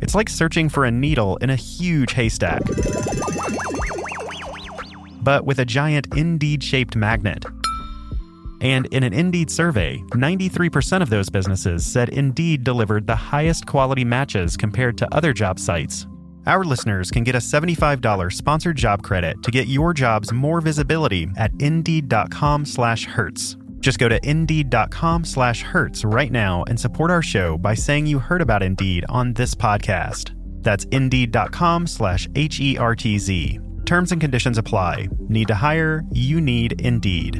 it's 0.00 0.14
like 0.14 0.28
searching 0.28 0.68
for 0.68 0.84
a 0.84 0.90
needle 0.90 1.36
in 1.38 1.50
a 1.50 1.56
huge 1.56 2.12
haystack, 2.12 2.60
but 5.26 5.44
with 5.44 5.58
a 5.58 5.64
giant 5.64 6.06
Indeed 6.16 6.62
shaped 6.62 6.94
magnet. 6.94 7.44
And 8.60 8.86
in 8.86 9.02
an 9.02 9.12
Indeed 9.12 9.50
survey, 9.50 9.98
93% 10.12 11.02
of 11.02 11.10
those 11.10 11.28
businesses 11.28 11.84
said 11.84 12.10
Indeed 12.10 12.62
delivered 12.62 13.08
the 13.08 13.16
highest 13.16 13.66
quality 13.66 14.04
matches 14.04 14.56
compared 14.56 14.96
to 14.98 15.12
other 15.12 15.32
job 15.32 15.58
sites. 15.58 16.06
Our 16.46 16.62
listeners 16.62 17.10
can 17.10 17.24
get 17.24 17.34
a 17.34 17.38
$75 17.38 18.32
sponsored 18.32 18.76
job 18.76 19.02
credit 19.02 19.42
to 19.42 19.50
get 19.50 19.66
your 19.66 19.92
jobs 19.92 20.32
more 20.32 20.60
visibility 20.60 21.28
at 21.36 21.50
indeed.com/hertz. 21.58 23.56
Just 23.80 23.98
go 23.98 24.08
to 24.08 24.20
indeed.com 24.28 25.24
slash 25.24 25.62
hertz 25.62 26.04
right 26.04 26.30
now 26.30 26.62
and 26.68 26.78
support 26.78 27.10
our 27.10 27.22
show 27.22 27.58
by 27.58 27.74
saying 27.74 28.06
you 28.06 28.20
heard 28.20 28.42
about 28.42 28.62
Indeed 28.62 29.04
on 29.08 29.34
this 29.34 29.56
podcast. 29.56 30.34
That's 30.62 30.84
indeed.com 30.84 31.86
Terms 33.86 34.12
and 34.12 34.20
conditions 34.20 34.58
apply. 34.58 35.08
Need 35.28 35.48
to 35.48 35.54
hire? 35.54 36.04
You 36.12 36.40
need 36.40 36.80
Indeed. 36.80 37.36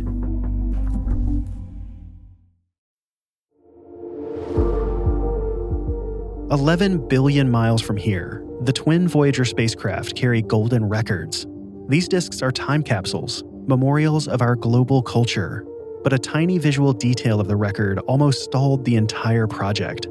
Eleven 6.50 7.06
billion 7.08 7.50
miles 7.50 7.82
from 7.82 7.96
here, 7.96 8.42
the 8.62 8.72
twin 8.72 9.08
Voyager 9.08 9.44
spacecraft 9.44 10.16
carry 10.16 10.40
golden 10.40 10.84
records. 10.88 11.46
These 11.88 12.08
discs 12.08 12.40
are 12.40 12.52
time 12.52 12.82
capsules, 12.82 13.44
memorials 13.66 14.28
of 14.28 14.40
our 14.40 14.56
global 14.56 15.02
culture 15.02 15.66
but 16.06 16.12
a 16.12 16.18
tiny 16.20 16.56
visual 16.56 16.92
detail 16.92 17.40
of 17.40 17.48
the 17.48 17.56
record 17.56 17.98
almost 18.06 18.44
stalled 18.44 18.84
the 18.84 18.94
entire 18.94 19.48
project. 19.48 20.06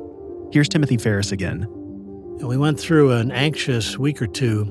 Here's 0.51 0.67
Timothy 0.67 0.97
Ferris 0.97 1.31
again. 1.31 1.67
We 2.41 2.57
went 2.57 2.77
through 2.77 3.13
an 3.13 3.31
anxious 3.31 3.97
week 3.97 4.21
or 4.21 4.27
two 4.27 4.65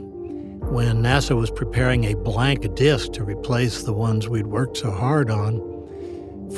when 0.74 1.04
NASA 1.04 1.36
was 1.36 1.52
preparing 1.52 2.02
a 2.02 2.16
blank 2.16 2.74
disk 2.74 3.12
to 3.12 3.22
replace 3.22 3.84
the 3.84 3.92
ones 3.92 4.28
we'd 4.28 4.48
worked 4.48 4.76
so 4.76 4.90
hard 4.90 5.30
on 5.30 5.60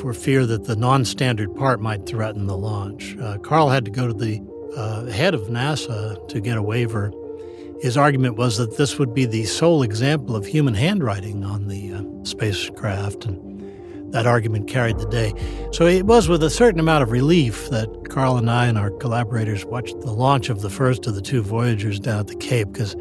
for 0.01 0.15
fear 0.15 0.47
that 0.47 0.65
the 0.65 0.75
non 0.75 1.05
standard 1.05 1.55
part 1.55 1.83
might 1.83 2.07
threaten 2.07 2.47
the 2.47 2.57
launch. 2.57 3.15
Uh, 3.19 3.37
Carl 3.37 3.69
had 3.69 3.85
to 3.85 3.91
go 3.91 4.07
to 4.07 4.15
the 4.15 4.41
uh, 4.75 5.05
head 5.05 5.35
of 5.35 5.43
NASA 5.49 6.27
to 6.29 6.41
get 6.41 6.57
a 6.57 6.63
waiver. 6.63 7.13
His 7.83 7.99
argument 7.99 8.37
was 8.37 8.57
that 8.57 8.79
this 8.79 8.99
would 8.99 9.13
be 9.13 9.27
the 9.27 9.45
sole 9.45 9.83
example 9.83 10.35
of 10.35 10.47
human 10.47 10.73
handwriting 10.73 11.45
on 11.45 11.69
the 11.69 11.93
uh, 11.93 12.03
spacecraft. 12.25 13.27
And 13.27 14.15
that 14.15 14.27
argument 14.27 14.67
carried 14.67 14.97
the 14.97 15.09
day. 15.09 15.35
So 15.73 15.85
it 15.85 16.07
was 16.07 16.27
with 16.27 16.43
a 16.43 16.49
certain 16.49 16.81
amount 16.81 17.03
of 17.03 17.11
relief 17.11 17.69
that 17.69 18.09
Carl 18.09 18.39
and 18.39 18.51
I 18.51 18.65
and 18.65 18.79
our 18.79 18.93
collaborators 18.93 19.67
watched 19.67 20.01
the 20.01 20.13
launch 20.13 20.49
of 20.49 20.63
the 20.63 20.71
first 20.71 21.07
of 21.07 21.15
the 21.15 21.21
two 21.21 21.43
Voyagers 21.43 22.01
down 22.01 22.21
at 22.21 22.29
the 22.29 22.37
Cape, 22.37 22.73
because 22.73 22.97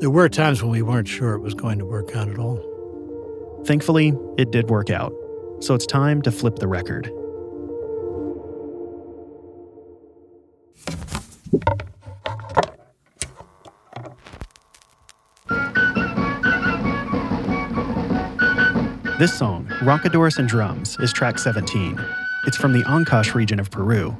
there 0.00 0.10
were 0.10 0.28
times 0.28 0.62
when 0.62 0.70
we 0.70 0.82
weren't 0.82 1.08
sure 1.08 1.34
it 1.34 1.40
was 1.40 1.54
going 1.54 1.78
to 1.78 1.84
work 1.84 2.14
out 2.14 2.28
at 2.28 2.38
all. 2.38 3.64
Thankfully, 3.66 4.14
it 4.36 4.52
did 4.52 4.70
work 4.70 4.90
out. 4.90 5.12
So 5.60 5.74
it's 5.74 5.86
time 5.86 6.22
to 6.22 6.30
flip 6.30 6.56
the 6.56 6.68
record. 6.68 7.10
This 19.18 19.36
song, 19.36 19.66
Roncadores 19.80 20.38
and 20.38 20.48
Drums, 20.48 20.96
is 21.00 21.12
track 21.12 21.40
17. 21.40 22.00
It's 22.46 22.56
from 22.56 22.72
the 22.72 22.84
Ancash 22.84 23.34
region 23.34 23.58
of 23.58 23.68
Peru. 23.68 24.16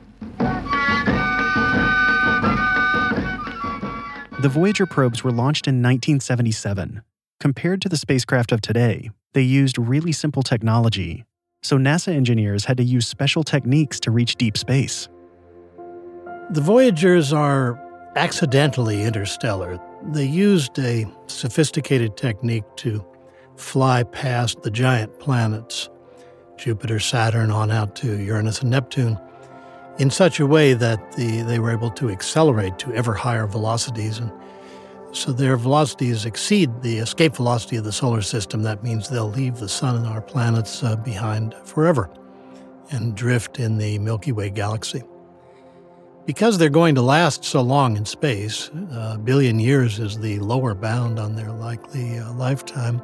The 4.40 4.48
Voyager 4.48 4.86
probes 4.86 5.24
were 5.24 5.32
launched 5.32 5.66
in 5.66 5.82
1977. 5.82 7.02
Compared 7.40 7.82
to 7.82 7.88
the 7.88 7.96
spacecraft 7.96 8.52
of 8.52 8.60
today, 8.60 9.10
they 9.32 9.42
used 9.42 9.78
really 9.78 10.12
simple 10.12 10.44
technology, 10.44 11.24
so 11.64 11.76
NASA 11.76 12.14
engineers 12.14 12.64
had 12.64 12.76
to 12.76 12.84
use 12.84 13.08
special 13.08 13.42
techniques 13.42 13.98
to 13.98 14.12
reach 14.12 14.36
deep 14.36 14.56
space. 14.56 15.08
The 16.50 16.60
Voyagers 16.60 17.32
are 17.32 17.80
accidentally 18.14 19.02
interstellar. 19.02 19.80
They 20.12 20.26
used 20.26 20.78
a 20.78 21.06
sophisticated 21.26 22.16
technique 22.16 22.62
to 22.76 23.04
fly 23.56 24.04
past 24.04 24.62
the 24.62 24.70
giant 24.70 25.18
planets, 25.18 25.88
Jupiter, 26.56 27.00
Saturn, 27.00 27.50
on 27.50 27.72
out 27.72 27.96
to 27.96 28.16
Uranus 28.22 28.60
and 28.60 28.70
Neptune, 28.70 29.18
in 29.98 30.10
such 30.10 30.40
a 30.40 30.46
way 30.46 30.74
that 30.74 31.12
the, 31.12 31.42
they 31.42 31.58
were 31.58 31.72
able 31.72 31.90
to 31.90 32.10
accelerate 32.10 32.78
to 32.78 32.92
ever 32.94 33.14
higher 33.14 33.46
velocities. 33.46 34.18
And 34.18 34.32
so 35.12 35.32
their 35.32 35.56
velocities 35.56 36.24
exceed 36.24 36.82
the 36.82 36.98
escape 36.98 37.36
velocity 37.36 37.76
of 37.76 37.84
the 37.84 37.92
solar 37.92 38.22
system. 38.22 38.62
That 38.62 38.82
means 38.82 39.08
they'll 39.08 39.30
leave 39.30 39.56
the 39.56 39.68
sun 39.68 39.96
and 39.96 40.06
our 40.06 40.20
planets 40.20 40.82
uh, 40.82 40.96
behind 40.96 41.54
forever 41.64 42.10
and 42.90 43.14
drift 43.14 43.58
in 43.58 43.78
the 43.78 43.98
Milky 43.98 44.32
Way 44.32 44.50
galaxy. 44.50 45.02
Because 46.26 46.58
they're 46.58 46.68
going 46.68 46.94
to 46.94 47.02
last 47.02 47.44
so 47.44 47.62
long 47.62 47.96
in 47.96 48.04
space, 48.04 48.70
a 48.92 49.18
billion 49.18 49.58
years 49.58 49.98
is 49.98 50.18
the 50.18 50.38
lower 50.40 50.74
bound 50.74 51.18
on 51.18 51.36
their 51.36 51.50
likely 51.50 52.18
uh, 52.18 52.32
lifetime, 52.34 53.00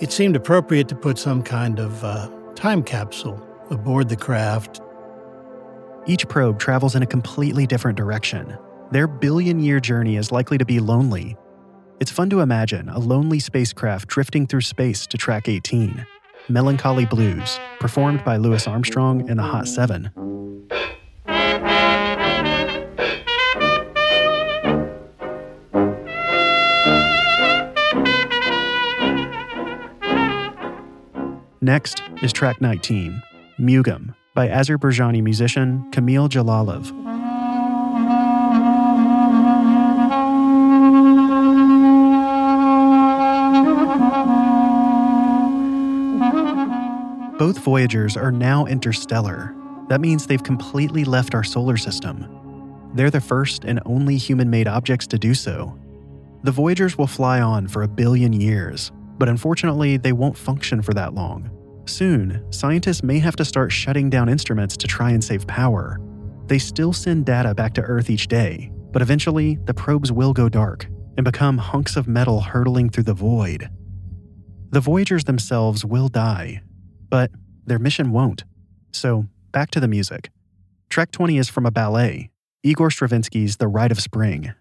it 0.00 0.12
seemed 0.12 0.36
appropriate 0.36 0.88
to 0.88 0.94
put 0.94 1.18
some 1.18 1.42
kind 1.42 1.78
of 1.78 2.04
uh, 2.04 2.28
time 2.54 2.82
capsule 2.82 3.40
aboard 3.70 4.08
the 4.08 4.16
craft. 4.16 4.80
Each 6.06 6.28
probe 6.28 6.58
travels 6.58 6.94
in 6.94 7.02
a 7.02 7.06
completely 7.06 7.66
different 7.66 7.96
direction. 7.96 8.58
Their 8.90 9.06
billion 9.06 9.58
year 9.58 9.80
journey 9.80 10.16
is 10.16 10.30
likely 10.30 10.58
to 10.58 10.64
be 10.64 10.78
lonely. 10.78 11.36
It's 11.98 12.10
fun 12.10 12.28
to 12.30 12.40
imagine 12.40 12.90
a 12.90 12.98
lonely 12.98 13.38
spacecraft 13.38 14.08
drifting 14.08 14.46
through 14.46 14.60
space 14.60 15.06
to 15.06 15.16
track 15.16 15.48
18 15.48 16.06
Melancholy 16.46 17.06
Blues, 17.06 17.58
performed 17.80 18.22
by 18.22 18.36
Louis 18.36 18.66
Armstrong 18.68 19.30
and 19.30 19.38
the 19.38 19.42
Hot 19.42 19.66
Seven. 19.66 20.10
Next 31.62 32.02
is 32.20 32.30
track 32.30 32.60
19, 32.60 33.22
Mugam, 33.58 34.14
by 34.34 34.48
Azerbaijani 34.48 35.22
musician 35.22 35.88
Kamil 35.92 36.28
Jalilov. 36.28 36.90
Both 47.38 47.58
Voyagers 47.58 48.16
are 48.16 48.32
now 48.32 48.66
interstellar. 48.66 49.54
That 49.88 50.00
means 50.00 50.26
they've 50.26 50.42
completely 50.42 51.04
left 51.04 51.34
our 51.34 51.44
solar 51.44 51.76
system. 51.76 52.26
They're 52.94 53.10
the 53.10 53.20
first 53.20 53.64
and 53.64 53.80
only 53.86 54.16
human 54.16 54.50
made 54.50 54.66
objects 54.66 55.06
to 55.08 55.18
do 55.18 55.34
so. 55.34 55.78
The 56.42 56.50
Voyagers 56.50 56.98
will 56.98 57.06
fly 57.06 57.40
on 57.40 57.68
for 57.68 57.82
a 57.82 57.88
billion 57.88 58.32
years, 58.32 58.90
but 59.18 59.28
unfortunately, 59.28 59.96
they 59.96 60.12
won't 60.12 60.36
function 60.36 60.82
for 60.82 60.92
that 60.94 61.14
long. 61.14 61.50
Soon, 61.86 62.44
scientists 62.50 63.02
may 63.02 63.18
have 63.18 63.36
to 63.36 63.44
start 63.44 63.70
shutting 63.70 64.08
down 64.08 64.28
instruments 64.28 64.76
to 64.78 64.86
try 64.86 65.10
and 65.10 65.22
save 65.22 65.46
power. 65.46 66.00
They 66.46 66.58
still 66.58 66.92
send 66.92 67.26
data 67.26 67.54
back 67.54 67.74
to 67.74 67.82
Earth 67.82 68.10
each 68.10 68.28
day, 68.28 68.70
but 68.92 69.02
eventually, 69.02 69.58
the 69.64 69.74
probes 69.74 70.10
will 70.10 70.32
go 70.32 70.48
dark 70.48 70.86
and 71.16 71.24
become 71.24 71.58
hunks 71.58 71.96
of 71.96 72.08
metal 72.08 72.40
hurtling 72.40 72.90
through 72.90 73.04
the 73.04 73.14
void. 73.14 73.68
The 74.70 74.80
Voyagers 74.80 75.24
themselves 75.24 75.84
will 75.84 76.08
die, 76.08 76.62
but 77.08 77.30
their 77.66 77.78
mission 77.78 78.10
won't. 78.10 78.44
So, 78.92 79.26
back 79.52 79.70
to 79.72 79.80
the 79.80 79.88
music. 79.88 80.30
Track 80.90 81.12
20 81.12 81.38
is 81.38 81.48
from 81.48 81.66
a 81.66 81.70
ballet, 81.70 82.30
Igor 82.62 82.90
Stravinsky's 82.90 83.56
The 83.58 83.68
Rite 83.68 83.92
of 83.92 84.00
Spring. 84.00 84.54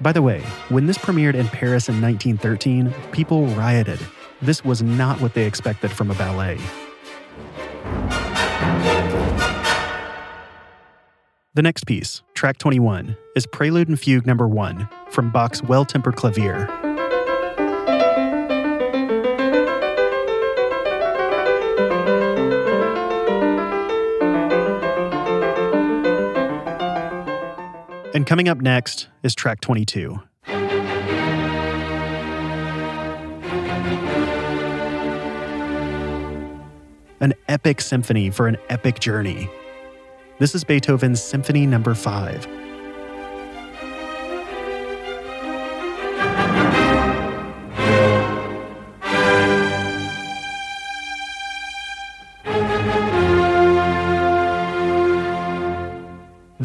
By 0.00 0.12
the 0.12 0.22
way, 0.22 0.40
when 0.68 0.86
this 0.86 0.98
premiered 0.98 1.34
in 1.34 1.48
Paris 1.48 1.88
in 1.88 2.00
1913, 2.00 2.92
people 3.12 3.46
rioted. 3.48 3.98
This 4.42 4.64
was 4.64 4.82
not 4.82 5.20
what 5.20 5.34
they 5.34 5.46
expected 5.46 5.90
from 5.90 6.10
a 6.10 6.14
ballet. 6.14 6.58
The 11.54 11.62
next 11.62 11.84
piece, 11.86 12.22
track 12.34 12.58
21, 12.58 13.16
is 13.34 13.46
Prelude 13.46 13.88
and 13.88 13.98
Fugue 13.98 14.26
number 14.26 14.46
1 14.46 14.86
from 15.10 15.32
Bach's 15.32 15.62
Well 15.62 15.86
Tempered 15.86 16.16
Clavier. 16.16 16.85
And 28.16 28.26
coming 28.26 28.48
up 28.48 28.62
next 28.62 29.08
is 29.22 29.34
track 29.34 29.60
22. 29.60 30.18
An 37.20 37.34
epic 37.46 37.82
symphony 37.82 38.30
for 38.30 38.48
an 38.48 38.56
epic 38.70 39.00
journey. 39.00 39.50
This 40.38 40.54
is 40.54 40.64
Beethoven's 40.64 41.22
Symphony 41.22 41.66
Number 41.66 41.90
no. 41.90 41.96
5. 41.96 42.65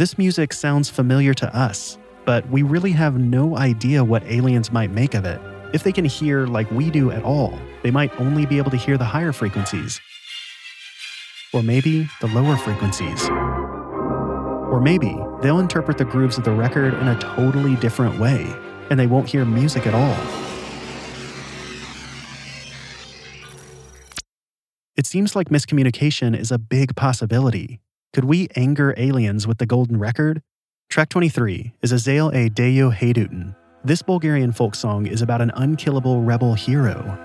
This 0.01 0.17
music 0.17 0.51
sounds 0.51 0.89
familiar 0.89 1.31
to 1.35 1.55
us, 1.55 1.99
but 2.25 2.49
we 2.49 2.63
really 2.63 2.91
have 2.91 3.19
no 3.19 3.55
idea 3.55 4.03
what 4.03 4.23
aliens 4.23 4.71
might 4.71 4.89
make 4.89 5.13
of 5.13 5.25
it. 5.25 5.39
If 5.75 5.83
they 5.83 5.91
can 5.91 6.05
hear 6.05 6.47
like 6.47 6.71
we 6.71 6.89
do 6.89 7.11
at 7.11 7.21
all, 7.21 7.53
they 7.83 7.91
might 7.91 8.11
only 8.19 8.47
be 8.47 8.57
able 8.57 8.71
to 8.71 8.77
hear 8.77 8.97
the 8.97 9.05
higher 9.05 9.31
frequencies. 9.31 10.01
Or 11.53 11.61
maybe 11.61 12.09
the 12.19 12.25
lower 12.29 12.57
frequencies. 12.57 13.29
Or 13.29 14.81
maybe 14.81 15.15
they'll 15.43 15.59
interpret 15.59 15.99
the 15.99 16.05
grooves 16.05 16.39
of 16.39 16.45
the 16.45 16.51
record 16.51 16.95
in 16.95 17.07
a 17.07 17.19
totally 17.19 17.75
different 17.75 18.19
way, 18.19 18.51
and 18.89 18.99
they 18.99 19.05
won't 19.05 19.29
hear 19.29 19.45
music 19.45 19.85
at 19.85 19.93
all. 19.93 20.17
It 24.95 25.05
seems 25.05 25.35
like 25.35 25.49
miscommunication 25.49 26.35
is 26.35 26.51
a 26.51 26.57
big 26.57 26.95
possibility, 26.95 27.81
could 28.13 28.25
we 28.25 28.49
anger 28.57 28.93
aliens 28.97 29.47
with 29.47 29.57
the 29.57 29.65
golden 29.65 29.97
record? 29.97 30.41
Track 30.89 31.07
23 31.09 31.73
is 31.81 31.93
Izlel 31.93 32.33
je 32.33 32.49
Delyo 32.49 32.93
Hagdutin. 32.93 33.55
This 33.85 34.01
Bulgarian 34.01 34.51
folk 34.51 34.75
song 34.75 35.05
is 35.05 35.21
about 35.21 35.39
an 35.41 35.51
unkillable 35.55 36.21
rebel 36.21 36.53
hero. 36.53 37.17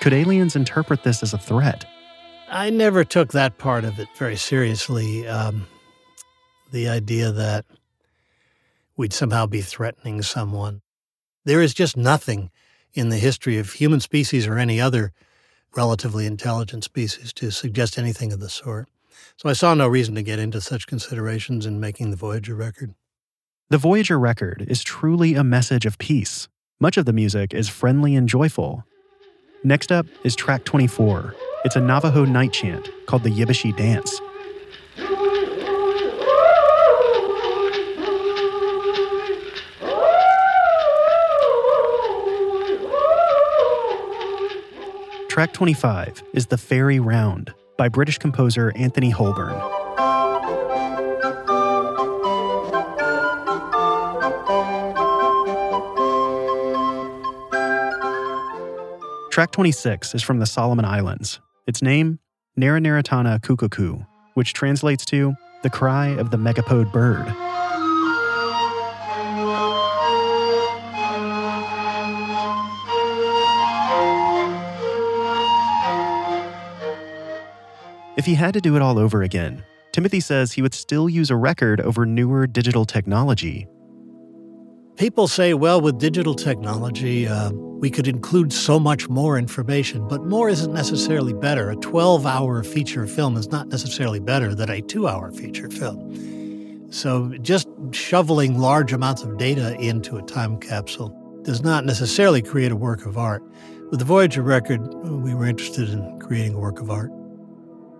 Could 0.00 0.12
aliens 0.12 0.56
interpret 0.56 1.04
this 1.04 1.22
as 1.22 1.32
a 1.32 1.38
threat? 1.38 1.84
I 2.50 2.70
never 2.70 3.04
took 3.04 3.32
that 3.32 3.58
part 3.58 3.84
of 3.84 4.00
it 4.00 4.08
very 4.16 4.36
seriously. 4.36 5.28
Um, 5.28 5.68
the 6.72 6.88
idea 6.88 7.30
that 7.30 7.64
we'd 8.96 9.12
somehow 9.12 9.46
be 9.46 9.60
threatening 9.60 10.22
someone. 10.22 10.82
There 11.44 11.62
is 11.62 11.74
just 11.74 11.96
nothing 11.96 12.50
in 12.94 13.08
the 13.08 13.18
history 13.18 13.58
of 13.58 13.72
human 13.72 14.00
species 14.00 14.46
or 14.46 14.58
any 14.58 14.80
other 14.80 15.12
relatively 15.76 16.26
intelligent 16.26 16.84
species 16.84 17.32
to 17.34 17.50
suggest 17.50 17.98
anything 17.98 18.32
of 18.32 18.40
the 18.40 18.48
sort. 18.48 18.88
So 19.36 19.48
I 19.48 19.52
saw 19.52 19.74
no 19.74 19.86
reason 19.86 20.14
to 20.14 20.22
get 20.22 20.38
into 20.38 20.60
such 20.60 20.86
considerations 20.86 21.66
in 21.66 21.80
making 21.80 22.10
the 22.10 22.16
Voyager 22.16 22.54
record. 22.54 22.94
The 23.70 23.78
Voyager 23.78 24.18
record 24.18 24.64
is 24.68 24.82
truly 24.82 25.34
a 25.34 25.44
message 25.44 25.86
of 25.86 25.98
peace. 25.98 26.48
Much 26.80 26.96
of 26.96 27.04
the 27.04 27.12
music 27.12 27.52
is 27.52 27.68
friendly 27.68 28.14
and 28.14 28.28
joyful. 28.28 28.84
Next 29.64 29.92
up 29.92 30.06
is 30.24 30.36
track 30.36 30.64
24. 30.64 31.34
It's 31.64 31.76
a 31.76 31.80
Navajo 31.80 32.24
night 32.24 32.52
chant 32.52 32.88
called 33.06 33.24
the 33.24 33.30
Yeibichai 33.30 33.76
Dance. 33.76 34.20
Track 45.38 45.52
25 45.52 46.24
is 46.34 46.46
The 46.48 46.58
Fairy 46.58 46.98
Round 46.98 47.54
by 47.76 47.88
British 47.88 48.18
composer 48.18 48.72
Anthony 48.74 49.10
Holborne. 49.10 49.54
Track 59.30 59.52
26 59.52 60.16
is 60.16 60.24
from 60.24 60.40
the 60.40 60.44
Solomon 60.44 60.84
Islands. 60.84 61.38
Its 61.68 61.82
name, 61.82 62.18
Naranaratana 62.58 63.38
Kookokoo, 63.38 64.04
which 64.34 64.54
translates 64.54 65.04
to 65.04 65.34
the 65.62 65.70
cry 65.70 66.08
of 66.08 66.32
the 66.32 66.36
megapode 66.36 66.92
bird. 66.92 67.32
If 78.18 78.26
he 78.26 78.34
had 78.34 78.52
to 78.54 78.60
do 78.60 78.74
it 78.74 78.82
all 78.82 78.98
over 78.98 79.22
again, 79.22 79.62
Timothy 79.92 80.18
says 80.18 80.50
he 80.50 80.60
would 80.60 80.74
still 80.74 81.08
use 81.08 81.30
a 81.30 81.36
record 81.36 81.80
over 81.80 82.04
newer 82.04 82.48
digital 82.48 82.84
technology. 82.84 83.68
People 84.96 85.28
say, 85.28 85.54
well, 85.54 85.80
with 85.80 86.00
digital 86.00 86.34
technology, 86.34 87.28
uh, 87.28 87.52
we 87.52 87.90
could 87.90 88.08
include 88.08 88.52
so 88.52 88.80
much 88.80 89.08
more 89.08 89.38
information, 89.38 90.08
but 90.08 90.24
more 90.24 90.48
isn't 90.48 90.74
necessarily 90.74 91.32
better. 91.32 91.70
A 91.70 91.76
12 91.76 92.26
hour 92.26 92.64
feature 92.64 93.06
film 93.06 93.36
is 93.36 93.52
not 93.52 93.68
necessarily 93.68 94.18
better 94.18 94.52
than 94.52 94.68
a 94.68 94.82
two 94.82 95.06
hour 95.06 95.30
feature 95.30 95.70
film. 95.70 96.90
So 96.90 97.28
just 97.40 97.68
shoveling 97.92 98.58
large 98.58 98.92
amounts 98.92 99.22
of 99.22 99.38
data 99.38 99.76
into 99.78 100.16
a 100.16 100.22
time 100.22 100.58
capsule 100.58 101.10
does 101.42 101.62
not 101.62 101.84
necessarily 101.84 102.42
create 102.42 102.72
a 102.72 102.76
work 102.76 103.06
of 103.06 103.16
art. 103.16 103.44
With 103.92 104.00
the 104.00 104.04
Voyager 104.04 104.42
record, 104.42 104.80
we 105.04 105.36
were 105.36 105.46
interested 105.46 105.90
in 105.90 106.18
creating 106.18 106.54
a 106.54 106.58
work 106.58 106.80
of 106.80 106.90
art. 106.90 107.12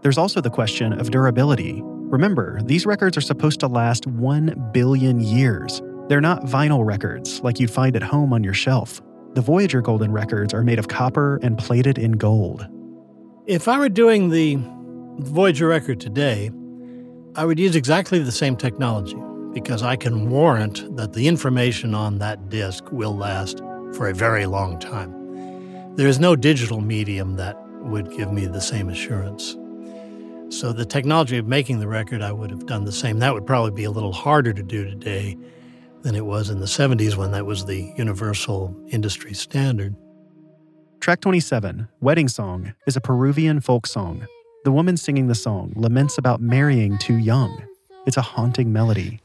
There's 0.03 0.19
also 0.19 0.41
the 0.41 0.51
question 0.51 0.93
of 0.93 1.11
durability. 1.11 1.81
Remember, 1.83 2.61
these 2.63 2.87
records 2.87 3.17
are 3.17 3.23
supposed 3.23 3.61
to 3.61 3.67
last 3.67 4.07
1 4.07 4.71
billion 4.73 5.21
years. 5.21 5.83
They're 6.09 6.21
not 6.21 6.45
vinyl 6.45 6.87
records 6.87 7.41
like 7.41 7.61
you'd 7.61 7.71
find 7.71 7.97
at 7.97 8.03
home 8.03 8.33
on 8.33 8.45
your 8.45 8.55
shelf. 8.55 9.03
The 9.35 9.43
Voyager 9.43 9.83
Golden 9.83 10.13
records 10.13 10.55
are 10.55 10.63
made 10.63 10.79
of 10.79 10.89
copper 10.89 11.39
and 11.43 11.59
plated 11.59 11.99
in 11.99 12.13
gold. 12.13 12.67
If 13.47 13.69
I 13.69 13.79
were 13.79 13.89
doing 13.89 14.31
the 14.31 14.59
Voyager 15.19 15.67
record 15.67 16.01
today, 16.01 16.51
I 17.35 17.45
would 17.45 17.59
use 17.59 17.77
exactly 17.77 18.21
the 18.21 18.33
same 18.33 18.57
technology 18.57 19.17
because 19.53 19.83
I 19.83 19.97
can 19.97 20.31
warrant 20.31 20.97
that 20.97 21.13
the 21.13 21.27
information 21.27 21.95
on 21.95 22.19
that 22.19 22.49
disk 22.49 22.91
will 22.93 23.17
last 23.17 23.59
for 23.95 24.09
a 24.09 24.15
very 24.15 24.47
long 24.47 24.79
time. 24.79 25.15
There 25.97 26.07
is 26.07 26.21
no 26.21 26.37
digital 26.37 26.81
medium 26.81 27.35
that 27.37 27.57
would 27.83 28.11
give 28.13 28.33
me 28.33 28.47
the 28.47 28.61
same 28.61 28.89
assurance. 28.89 29.57
So 30.51 30.73
the 30.73 30.87
technology 30.87 31.37
of 31.37 31.47
making 31.47 31.79
the 31.79 31.87
record, 31.87 32.23
I 32.23 32.33
would 32.33 32.51
have 32.51 32.65
done 32.67 32.85
the 32.85 32.93
same. 32.93 33.19
That 33.19 33.35
would 33.35 33.47
probably 33.47 33.71
be 33.71 33.85
a 33.85 33.91
little 33.91 34.13
harder 34.13 34.53
to 34.53 34.63
do 34.63 34.85
today 34.85 35.37
than 36.03 36.15
it 36.15 36.25
was 36.25 36.49
in 36.49 36.59
the 36.59 36.67
70s 36.67 37.17
when 37.17 37.33
that 37.33 37.45
was 37.45 37.67
the 37.67 37.93
universal 37.97 38.75
industry 38.89 39.35
standard. 39.35 39.95
Track 41.01 41.21
27, 41.21 41.89
Wedding 42.01 42.29
Song, 42.29 42.75
is 42.87 42.97
a 42.97 43.01
Peruvian 43.01 43.61
folk 43.61 43.87
song. 43.87 44.27
The 44.65 44.73
woman 44.73 44.97
singing 44.97 45.27
the 45.27 45.35
song 45.35 45.73
laments 45.77 46.19
about 46.19 46.41
marrying 46.41 46.97
too 46.99 47.19
young. 47.19 47.63
It's 48.07 48.17
a 48.17 48.23
haunting 48.23 48.73
melody. 48.73 49.21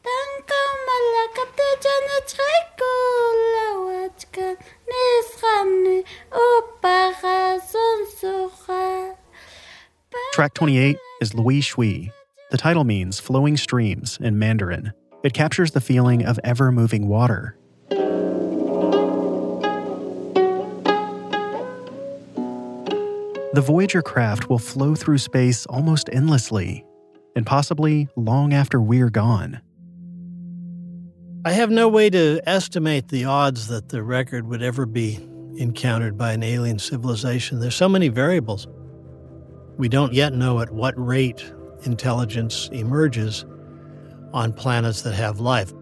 Track 10.34 10.56
28 10.56 10.98
is 11.22 11.36
Liu 11.36 11.62
Shui. 11.62 12.12
The 12.50 12.58
title 12.58 12.86
means 12.86 13.20
flowing 13.20 13.56
streams 13.56 14.18
in 14.20 14.40
Mandarin. 14.40 14.92
It 15.24 15.36
captures 15.36 15.70
the 15.70 15.80
feeling 15.80 16.26
of 16.26 16.40
ever 16.44 16.72
moving 16.72 17.08
water. 17.08 17.56
The 23.54 23.62
Voyager 23.64 24.02
craft 24.02 24.50
will 24.50 24.58
flow 24.58 24.96
through 24.96 25.20
space 25.20 25.68
almost 25.68 26.10
endlessly, 26.12 26.84
and 27.36 27.46
possibly 27.46 28.08
long 28.16 28.56
after 28.56 28.82
we're 28.82 29.12
gone. 29.12 29.62
I 31.46 31.52
have 31.52 31.70
no 31.70 31.88
way 31.88 32.10
to 32.10 32.42
estimate 32.48 33.10
the 33.10 33.26
odds 33.26 33.68
that 33.68 33.90
the 33.90 34.02
record 34.02 34.48
would 34.48 34.64
ever 34.64 34.88
be 34.88 35.20
encountered 35.58 36.18
by 36.18 36.34
an 36.34 36.42
alien 36.42 36.80
civilization. 36.80 37.60
There's 37.60 37.76
so 37.76 37.88
many 37.88 38.08
variables. 38.08 38.66
We 39.78 39.90
don't 39.90 40.14
yet 40.14 40.34
know 40.34 40.60
at 40.60 40.72
what 40.72 40.94
rate 40.98 41.52
intelligence 41.84 42.70
emerges 42.72 43.46
on 44.32 44.54
planets 44.54 45.02
that 45.02 45.14
have 45.14 45.40
life. 45.40 45.74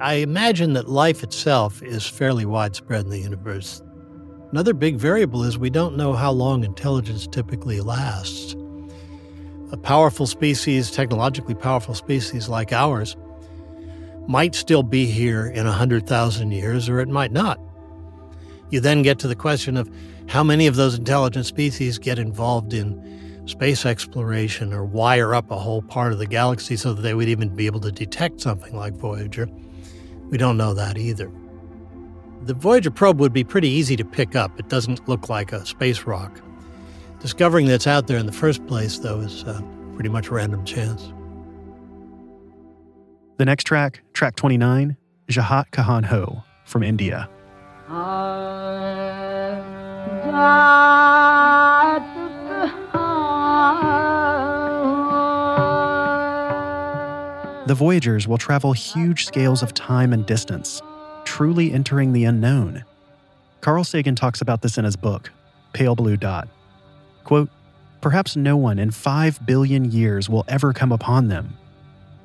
I 0.00 0.14
imagine 0.14 0.74
that 0.74 0.88
life 0.88 1.22
itself 1.22 1.82
is 1.82 2.06
fairly 2.06 2.44
widespread 2.44 3.04
in 3.04 3.10
the 3.10 3.18
universe. 3.18 3.82
Another 4.52 4.74
big 4.74 4.96
variable 4.96 5.42
is 5.42 5.58
we 5.58 5.70
don't 5.70 5.96
know 5.96 6.12
how 6.12 6.32
long 6.32 6.64
intelligence 6.64 7.26
typically 7.26 7.80
lasts. 7.80 8.56
A 9.72 9.76
powerful 9.76 10.26
species, 10.26 10.90
technologically 10.90 11.54
powerful 11.54 11.94
species 11.94 12.48
like 12.48 12.72
ours, 12.72 13.16
might 14.26 14.54
still 14.54 14.82
be 14.82 15.06
here 15.06 15.46
in 15.46 15.66
100,000 15.66 16.50
years 16.50 16.88
or 16.88 17.00
it 17.00 17.08
might 17.08 17.32
not. 17.32 17.60
You 18.70 18.80
then 18.80 19.02
get 19.02 19.18
to 19.20 19.28
the 19.28 19.34
question 19.34 19.76
of 19.76 19.90
how 20.28 20.42
many 20.44 20.66
of 20.66 20.76
those 20.76 20.96
intelligent 20.96 21.46
species 21.46 21.98
get 21.98 22.18
involved 22.18 22.72
in 22.72 23.20
space 23.50 23.84
exploration 23.84 24.72
or 24.72 24.84
wire 24.84 25.34
up 25.34 25.50
a 25.50 25.58
whole 25.58 25.82
part 25.82 26.12
of 26.12 26.18
the 26.18 26.26
galaxy 26.26 26.76
so 26.76 26.94
that 26.94 27.02
they 27.02 27.14
would 27.14 27.28
even 27.28 27.48
be 27.54 27.66
able 27.66 27.80
to 27.80 27.92
detect 27.92 28.40
something 28.40 28.74
like 28.76 28.94
Voyager. 28.94 29.48
We 30.30 30.38
don't 30.38 30.56
know 30.56 30.72
that 30.74 30.96
either. 30.96 31.30
The 32.42 32.54
Voyager 32.54 32.90
probe 32.90 33.20
would 33.20 33.32
be 33.32 33.44
pretty 33.44 33.68
easy 33.68 33.96
to 33.96 34.04
pick 34.04 34.34
up. 34.34 34.58
It 34.58 34.68
doesn't 34.68 35.06
look 35.08 35.28
like 35.28 35.52
a 35.52 35.66
space 35.66 36.04
rock. 36.04 36.40
Discovering 37.20 37.66
that 37.66 37.74
it's 37.74 37.86
out 37.86 38.06
there 38.06 38.16
in 38.16 38.26
the 38.26 38.32
first 38.32 38.66
place, 38.66 38.98
though, 38.98 39.20
is 39.20 39.44
uh, 39.44 39.60
pretty 39.94 40.08
much 40.08 40.30
random 40.30 40.64
chance. 40.64 41.12
The 43.36 43.44
next 43.44 43.64
track, 43.64 44.00
track 44.14 44.36
29, 44.36 44.96
Jaat 45.28 45.70
Kahan 45.70 46.04
Ho 46.04 46.42
from 46.64 46.82
India. 46.82 47.28
The 57.70 57.76
Voyagers 57.76 58.26
will 58.26 58.36
travel 58.36 58.72
huge 58.72 59.26
scales 59.26 59.62
of 59.62 59.72
time 59.74 60.12
and 60.12 60.26
distance, 60.26 60.82
truly 61.24 61.72
entering 61.72 62.12
the 62.12 62.24
unknown. 62.24 62.84
Carl 63.60 63.84
Sagan 63.84 64.16
talks 64.16 64.40
about 64.40 64.60
this 64.60 64.76
in 64.76 64.84
his 64.84 64.96
book, 64.96 65.30
Pale 65.72 65.94
Blue 65.94 66.16
Dot. 66.16 66.48
Quote, 67.22 67.48
Perhaps 68.00 68.34
no 68.34 68.56
one 68.56 68.80
in 68.80 68.90
5 68.90 69.46
billion 69.46 69.84
years 69.84 70.28
will 70.28 70.44
ever 70.48 70.72
come 70.72 70.90
upon 70.90 71.28
them. 71.28 71.56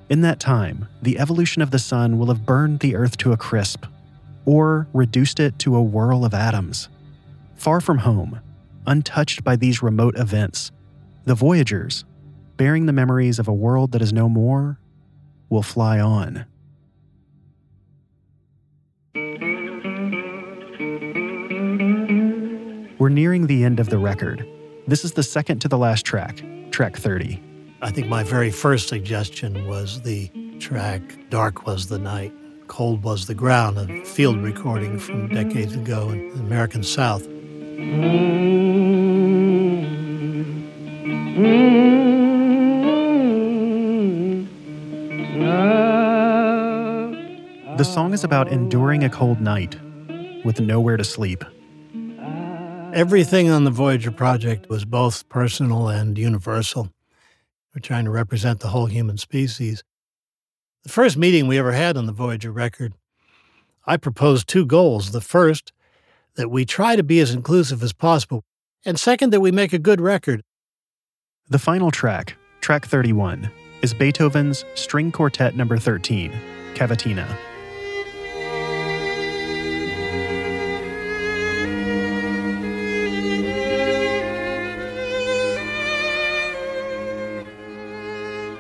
In 0.10 0.22
that 0.22 0.40
time, 0.40 0.88
the 1.04 1.20
evolution 1.20 1.62
of 1.62 1.70
the 1.70 1.78
sun 1.78 2.18
will 2.18 2.30
have 2.30 2.48
burned 2.48 2.80
the 2.80 2.96
Earth 2.96 3.16
to 3.18 3.32
a 3.32 3.38
crisp, 3.38 3.86
or 4.46 4.88
reduced 4.94 5.40
it 5.40 5.60
to 5.60 5.76
a 5.76 5.84
whirl 5.84 6.26
of 6.26 6.34
atoms. 6.34 6.90
Far 7.56 7.82
from 7.82 8.00
home, 8.00 8.40
untouched 8.88 9.44
by 9.44 9.56
these 9.56 9.84
remote 9.84 10.18
events, 10.18 10.72
the 11.26 11.36
Voyagers, 11.36 12.04
bearing 12.58 12.88
the 12.88 12.94
memories 12.94 13.38
of 13.38 13.48
a 13.48 13.54
world 13.54 13.92
that 13.92 14.02
is 14.02 14.12
no 14.12 14.28
more, 14.28 14.80
will 15.56 15.64
fly 15.64 16.02
on. 16.02 16.46
We're 23.00 23.08
nearing 23.08 23.48
the 23.48 23.64
end 23.64 23.80
of 23.80 23.90
the 23.90 23.98
record. 23.98 24.46
This 24.86 25.06
is 25.06 25.14
the 25.14 25.24
second 25.24 25.60
to 25.60 25.70
the 25.70 25.78
last 25.78 26.06
track, 26.06 26.44
track 26.72 26.98
30. 26.98 27.42
I 27.82 27.90
think 27.90 28.10
my 28.10 28.24
very 28.24 28.52
first 28.52 28.90
suggestion 28.90 29.66
was 29.66 30.02
the 30.02 30.30
track 30.60 31.02
Dark 31.30 31.66
Was 31.66 31.88
the 31.88 32.00
Night, 32.00 32.34
Cold 32.68 33.04
Was 33.04 33.28
the 33.28 33.34
Ground, 33.34 33.78
a 33.78 34.04
field 34.04 34.42
recording 34.42 35.00
from 35.00 35.30
decades 35.30 35.74
ago 35.74 36.10
in 36.10 36.34
the 36.34 36.40
American 36.42 36.84
South. 36.84 37.24
Mm-hmm. 37.24 38.66
Mm-hmm. 41.38 42.05
The 47.78 47.84
song 47.84 48.14
is 48.14 48.24
about 48.24 48.48
enduring 48.48 49.04
a 49.04 49.10
cold 49.10 49.42
night. 49.42 49.76
with 50.46 50.62
nowhere 50.62 50.96
to 50.96 51.04
sleep. 51.04 51.44
Everything 52.94 53.50
on 53.50 53.64
the 53.64 53.72
Voyager 53.72 54.12
project 54.12 54.70
was 54.70 54.86
both 54.86 55.28
personal 55.28 55.90
and 55.90 56.18
universal. 56.18 56.90
We're 57.74 57.82
trying 57.82 58.06
to 58.06 58.12
represent 58.12 58.60
the 58.60 58.68
whole 58.68 58.86
human 58.86 59.18
species. 59.18 59.84
The 60.84 60.90
first 60.90 61.18
meeting 61.18 61.48
we 61.48 61.58
ever 61.58 61.72
had 61.74 61.98
on 61.98 62.06
the 62.06 62.14
Voyager 62.14 62.52
record, 62.52 62.94
I 63.86 63.98
proposed 63.98 64.48
two 64.48 64.66
goals. 64.66 65.12
The 65.12 65.20
first, 65.20 65.74
that 66.36 66.52
we 66.52 66.64
try 66.64 66.96
to 66.96 67.04
be 67.04 67.20
as 67.20 67.34
inclusive 67.34 67.84
as 67.84 67.92
possible, 67.92 68.44
and 68.86 69.00
second, 69.00 69.32
that 69.32 69.42
we 69.42 69.52
make 69.52 69.74
a 69.74 69.80
good 69.80 70.00
record. 70.00 70.44
The 71.50 71.60
final 71.60 71.92
track, 71.92 72.38
track 72.62 72.86
31, 72.86 73.52
is 73.82 73.94
Beethoven's 73.94 74.64
String 74.76 75.12
Quartet 75.12 75.58
Number 75.58 75.78
13, 75.78 76.32
Cavatina. 76.76 77.28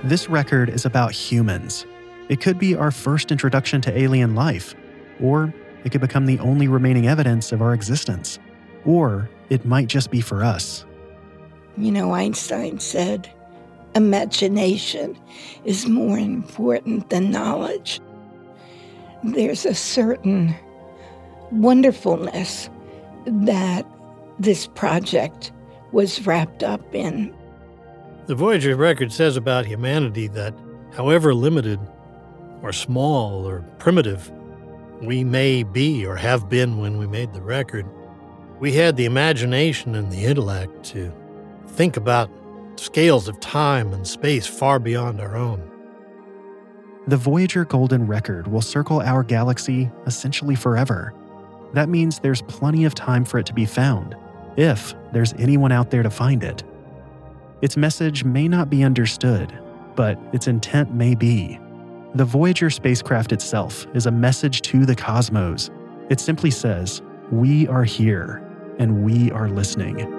This 0.05 0.29
record 0.29 0.69
is 0.69 0.85
about 0.85 1.13
humans. 1.13 1.83
It 2.29 2.39
could 2.39 2.59
be 2.59 2.75
our 2.75 2.91
first 2.91 3.31
introduction 3.31 3.81
to 3.81 3.97
alien 3.97 4.35
life, 4.35 4.75
or 5.19 5.51
it 5.83 5.91
could 5.91 5.99
become 5.99 6.27
the 6.27 6.37
only 6.37 6.67
remaining 6.67 7.07
evidence 7.07 7.51
of 7.51 7.59
our 7.59 7.73
existence. 7.73 8.37
Or 8.85 9.27
it 9.49 9.65
might 9.65 9.87
just 9.87 10.11
be 10.11 10.21
for 10.21 10.43
us. 10.43 10.85
You 11.75 11.91
know, 11.91 12.13
Einstein 12.13 12.77
said, 12.79 13.27
imagination 13.95 15.17
is 15.63 15.87
more 15.87 16.19
important 16.19 17.09
than 17.09 17.31
knowledge. 17.31 17.99
There's 19.23 19.65
a 19.65 19.73
certain 19.73 20.53
wonderfulness 21.51 22.69
that 23.25 23.87
this 24.37 24.67
project 24.67 25.51
was 25.93 26.27
wrapped 26.27 26.61
up 26.61 26.93
in. 26.93 27.35
The 28.27 28.33
Voyager 28.33 28.75
record 28.75 29.11
says 29.11 29.38
about 29.38 29.67
humanity 29.67 30.27
that, 30.29 30.55
however 30.95 31.35
limited 31.35 31.79
or 32.63 32.73
small 32.73 33.47
or 33.47 33.61
primitive 33.77 34.31
we 34.99 35.23
may 35.23 35.61
be 35.61 36.07
or 36.07 36.15
have 36.15 36.49
been 36.49 36.79
when 36.79 36.97
we 36.97 37.05
made 37.05 37.33
the 37.33 37.41
record, 37.41 37.85
we 38.59 38.71
had 38.71 38.97
the 38.97 39.05
imagination 39.05 39.93
and 39.93 40.11
the 40.11 40.25
intellect 40.25 40.83
to 40.85 41.13
think 41.67 41.97
about 41.97 42.31
scales 42.77 43.27
of 43.27 43.39
time 43.41 43.93
and 43.93 44.07
space 44.07 44.47
far 44.47 44.79
beyond 44.79 45.21
our 45.21 45.35
own. 45.35 45.69
The 47.05 47.17
Voyager 47.17 47.63
Golden 47.63 48.07
Record 48.07 48.47
will 48.47 48.61
circle 48.61 49.01
our 49.01 49.21
galaxy 49.21 49.91
essentially 50.07 50.55
forever. 50.55 51.13
That 51.73 51.89
means 51.89 52.19
there's 52.19 52.41
plenty 52.43 52.85
of 52.85 52.95
time 52.95 53.23
for 53.23 53.38
it 53.38 53.45
to 53.45 53.53
be 53.53 53.65
found, 53.65 54.15
if 54.57 54.95
there's 55.13 55.33
anyone 55.33 55.71
out 55.71 55.91
there 55.91 56.01
to 56.01 56.09
find 56.09 56.43
it. 56.43 56.63
Its 57.61 57.77
message 57.77 58.23
may 58.23 58.47
not 58.47 58.69
be 58.69 58.83
understood, 58.83 59.57
but 59.95 60.19
its 60.33 60.47
intent 60.47 60.93
may 60.93 61.15
be. 61.15 61.59
The 62.15 62.25
Voyager 62.25 62.69
spacecraft 62.69 63.31
itself 63.31 63.85
is 63.93 64.05
a 64.05 64.11
message 64.11 64.61
to 64.63 64.85
the 64.85 64.95
cosmos. 64.95 65.69
It 66.09 66.19
simply 66.19 66.51
says, 66.51 67.01
We 67.31 67.67
are 67.67 67.83
here, 67.83 68.41
and 68.79 69.03
we 69.03 69.31
are 69.31 69.49
listening. 69.49 70.14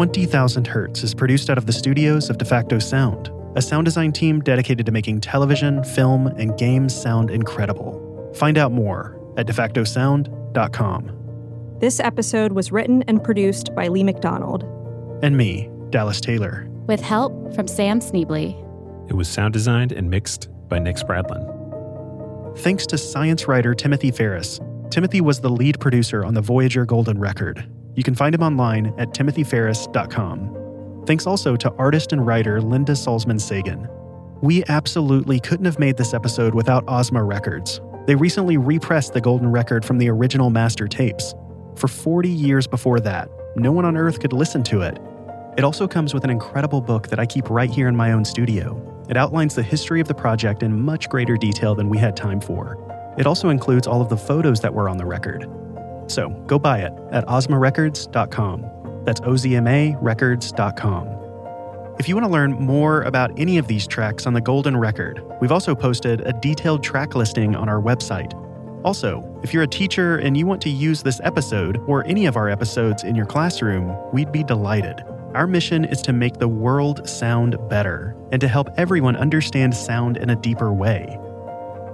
20,000 0.00 0.66
Hertz 0.66 1.02
is 1.02 1.12
produced 1.12 1.50
out 1.50 1.58
of 1.58 1.66
the 1.66 1.74
studios 1.74 2.30
of 2.30 2.38
DeFacto 2.38 2.82
Sound, 2.82 3.30
a 3.54 3.60
sound 3.60 3.84
design 3.84 4.12
team 4.12 4.40
dedicated 4.40 4.86
to 4.86 4.92
making 4.92 5.20
television, 5.20 5.84
film, 5.84 6.26
and 6.26 6.56
games 6.56 6.98
sound 6.98 7.30
incredible. 7.30 8.32
Find 8.34 8.56
out 8.56 8.72
more 8.72 9.20
at 9.36 9.46
defactosound.com. 9.46 11.76
This 11.80 12.00
episode 12.00 12.52
was 12.52 12.72
written 12.72 13.02
and 13.08 13.22
produced 13.22 13.74
by 13.74 13.88
Lee 13.88 14.02
McDonald. 14.02 14.62
And 15.22 15.36
me, 15.36 15.68
Dallas 15.90 16.22
Taylor. 16.22 16.66
With 16.86 17.02
help 17.02 17.54
from 17.54 17.68
Sam 17.68 18.00
Schneble. 18.00 18.58
It 19.10 19.12
was 19.12 19.28
sound 19.28 19.52
designed 19.52 19.92
and 19.92 20.08
mixed 20.08 20.48
by 20.70 20.78
Nick 20.78 20.96
Spradlin. 20.96 22.56
Thanks 22.60 22.86
to 22.86 22.96
science 22.96 23.46
writer 23.46 23.74
Timothy 23.74 24.12
Ferris. 24.12 24.60
Timothy 24.88 25.20
was 25.20 25.42
the 25.42 25.50
lead 25.50 25.78
producer 25.78 26.24
on 26.24 26.32
the 26.32 26.40
Voyager 26.40 26.86
Golden 26.86 27.18
Record, 27.18 27.70
you 28.00 28.02
can 28.02 28.14
find 28.14 28.34
him 28.34 28.42
online 28.42 28.94
at 28.96 29.10
timothyferris.com. 29.10 31.04
Thanks 31.04 31.26
also 31.26 31.54
to 31.54 31.70
artist 31.74 32.14
and 32.14 32.26
writer 32.26 32.62
Linda 32.62 32.94
Salzman 32.94 33.38
Sagan. 33.38 33.86
We 34.40 34.64
absolutely 34.70 35.38
couldn't 35.38 35.66
have 35.66 35.78
made 35.78 35.98
this 35.98 36.14
episode 36.14 36.54
without 36.54 36.82
Ozma 36.88 37.22
Records. 37.22 37.82
They 38.06 38.14
recently 38.14 38.56
repressed 38.56 39.12
the 39.12 39.20
golden 39.20 39.52
record 39.52 39.84
from 39.84 39.98
the 39.98 40.08
original 40.08 40.48
master 40.48 40.88
tapes. 40.88 41.34
For 41.76 41.88
40 41.88 42.30
years 42.30 42.66
before 42.66 43.00
that, 43.00 43.28
no 43.54 43.70
one 43.70 43.84
on 43.84 43.98
Earth 43.98 44.18
could 44.18 44.32
listen 44.32 44.62
to 44.62 44.80
it. 44.80 44.98
It 45.58 45.64
also 45.64 45.86
comes 45.86 46.14
with 46.14 46.24
an 46.24 46.30
incredible 46.30 46.80
book 46.80 47.08
that 47.08 47.20
I 47.20 47.26
keep 47.26 47.50
right 47.50 47.68
here 47.68 47.86
in 47.86 47.94
my 47.94 48.12
own 48.12 48.24
studio. 48.24 48.80
It 49.10 49.18
outlines 49.18 49.54
the 49.54 49.62
history 49.62 50.00
of 50.00 50.08
the 50.08 50.14
project 50.14 50.62
in 50.62 50.80
much 50.80 51.10
greater 51.10 51.36
detail 51.36 51.74
than 51.74 51.90
we 51.90 51.98
had 51.98 52.16
time 52.16 52.40
for. 52.40 52.78
It 53.18 53.26
also 53.26 53.50
includes 53.50 53.86
all 53.86 54.00
of 54.00 54.08
the 54.08 54.16
photos 54.16 54.62
that 54.62 54.72
were 54.72 54.88
on 54.88 54.96
the 54.96 55.04
record. 55.04 55.46
So 56.10 56.30
go 56.46 56.58
buy 56.58 56.80
it 56.80 56.92
at 57.12 57.24
ozmarecords.com. 57.26 59.04
That's 59.04 59.20
O-Z-M-A 59.24 59.96
records.com. 60.00 61.06
If 61.98 62.08
you 62.08 62.14
want 62.14 62.26
to 62.26 62.32
learn 62.32 62.52
more 62.52 63.02
about 63.02 63.38
any 63.38 63.58
of 63.58 63.66
these 63.66 63.86
tracks 63.86 64.26
on 64.26 64.32
the 64.32 64.40
Golden 64.40 64.76
Record, 64.76 65.22
we've 65.40 65.52
also 65.52 65.74
posted 65.74 66.22
a 66.22 66.32
detailed 66.32 66.82
track 66.82 67.14
listing 67.14 67.54
on 67.54 67.68
our 67.68 67.80
website. 67.80 68.34
Also, 68.84 69.38
if 69.42 69.52
you're 69.52 69.62
a 69.62 69.68
teacher 69.68 70.16
and 70.16 70.36
you 70.36 70.46
want 70.46 70.62
to 70.62 70.70
use 70.70 71.02
this 71.02 71.20
episode 71.22 71.76
or 71.86 72.06
any 72.06 72.24
of 72.26 72.36
our 72.36 72.48
episodes 72.48 73.04
in 73.04 73.14
your 73.14 73.26
classroom, 73.26 73.94
we'd 74.12 74.32
be 74.32 74.42
delighted. 74.42 75.02
Our 75.34 75.46
mission 75.46 75.84
is 75.84 76.00
to 76.02 76.12
make 76.12 76.38
the 76.38 76.48
world 76.48 77.06
sound 77.08 77.56
better 77.68 78.16
and 78.32 78.40
to 78.40 78.48
help 78.48 78.70
everyone 78.78 79.16
understand 79.16 79.76
sound 79.76 80.16
in 80.16 80.30
a 80.30 80.36
deeper 80.36 80.72
way. 80.72 81.18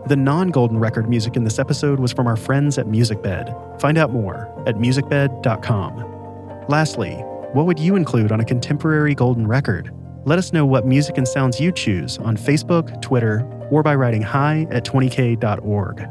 The 0.06 0.16
non 0.16 0.50
golden 0.50 0.78
record 0.78 1.08
music 1.08 1.36
in 1.36 1.42
this 1.42 1.58
episode 1.58 1.98
was 1.98 2.12
from 2.12 2.28
our 2.28 2.36
friends 2.36 2.78
at 2.78 2.86
MusicBed. 2.86 3.80
Find 3.80 3.98
out 3.98 4.12
more 4.12 4.52
at 4.66 4.76
musicbed.com. 4.76 6.66
Lastly, 6.68 7.14
what 7.52 7.66
would 7.66 7.78
you 7.78 7.96
include 7.96 8.30
on 8.30 8.40
a 8.40 8.44
contemporary 8.44 9.14
golden 9.14 9.48
record? 9.48 9.92
Let 10.24 10.38
us 10.38 10.52
know 10.52 10.64
what 10.64 10.86
music 10.86 11.18
and 11.18 11.26
sounds 11.26 11.60
you 11.60 11.72
choose 11.72 12.18
on 12.18 12.36
Facebook, 12.36 13.00
Twitter, 13.02 13.44
or 13.70 13.82
by 13.82 13.94
writing 13.94 14.22
hi 14.22 14.66
at 14.70 14.84
20k.org. 14.84 16.08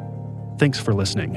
Thanks 0.58 0.80
for 0.80 0.94
listening. 0.94 1.36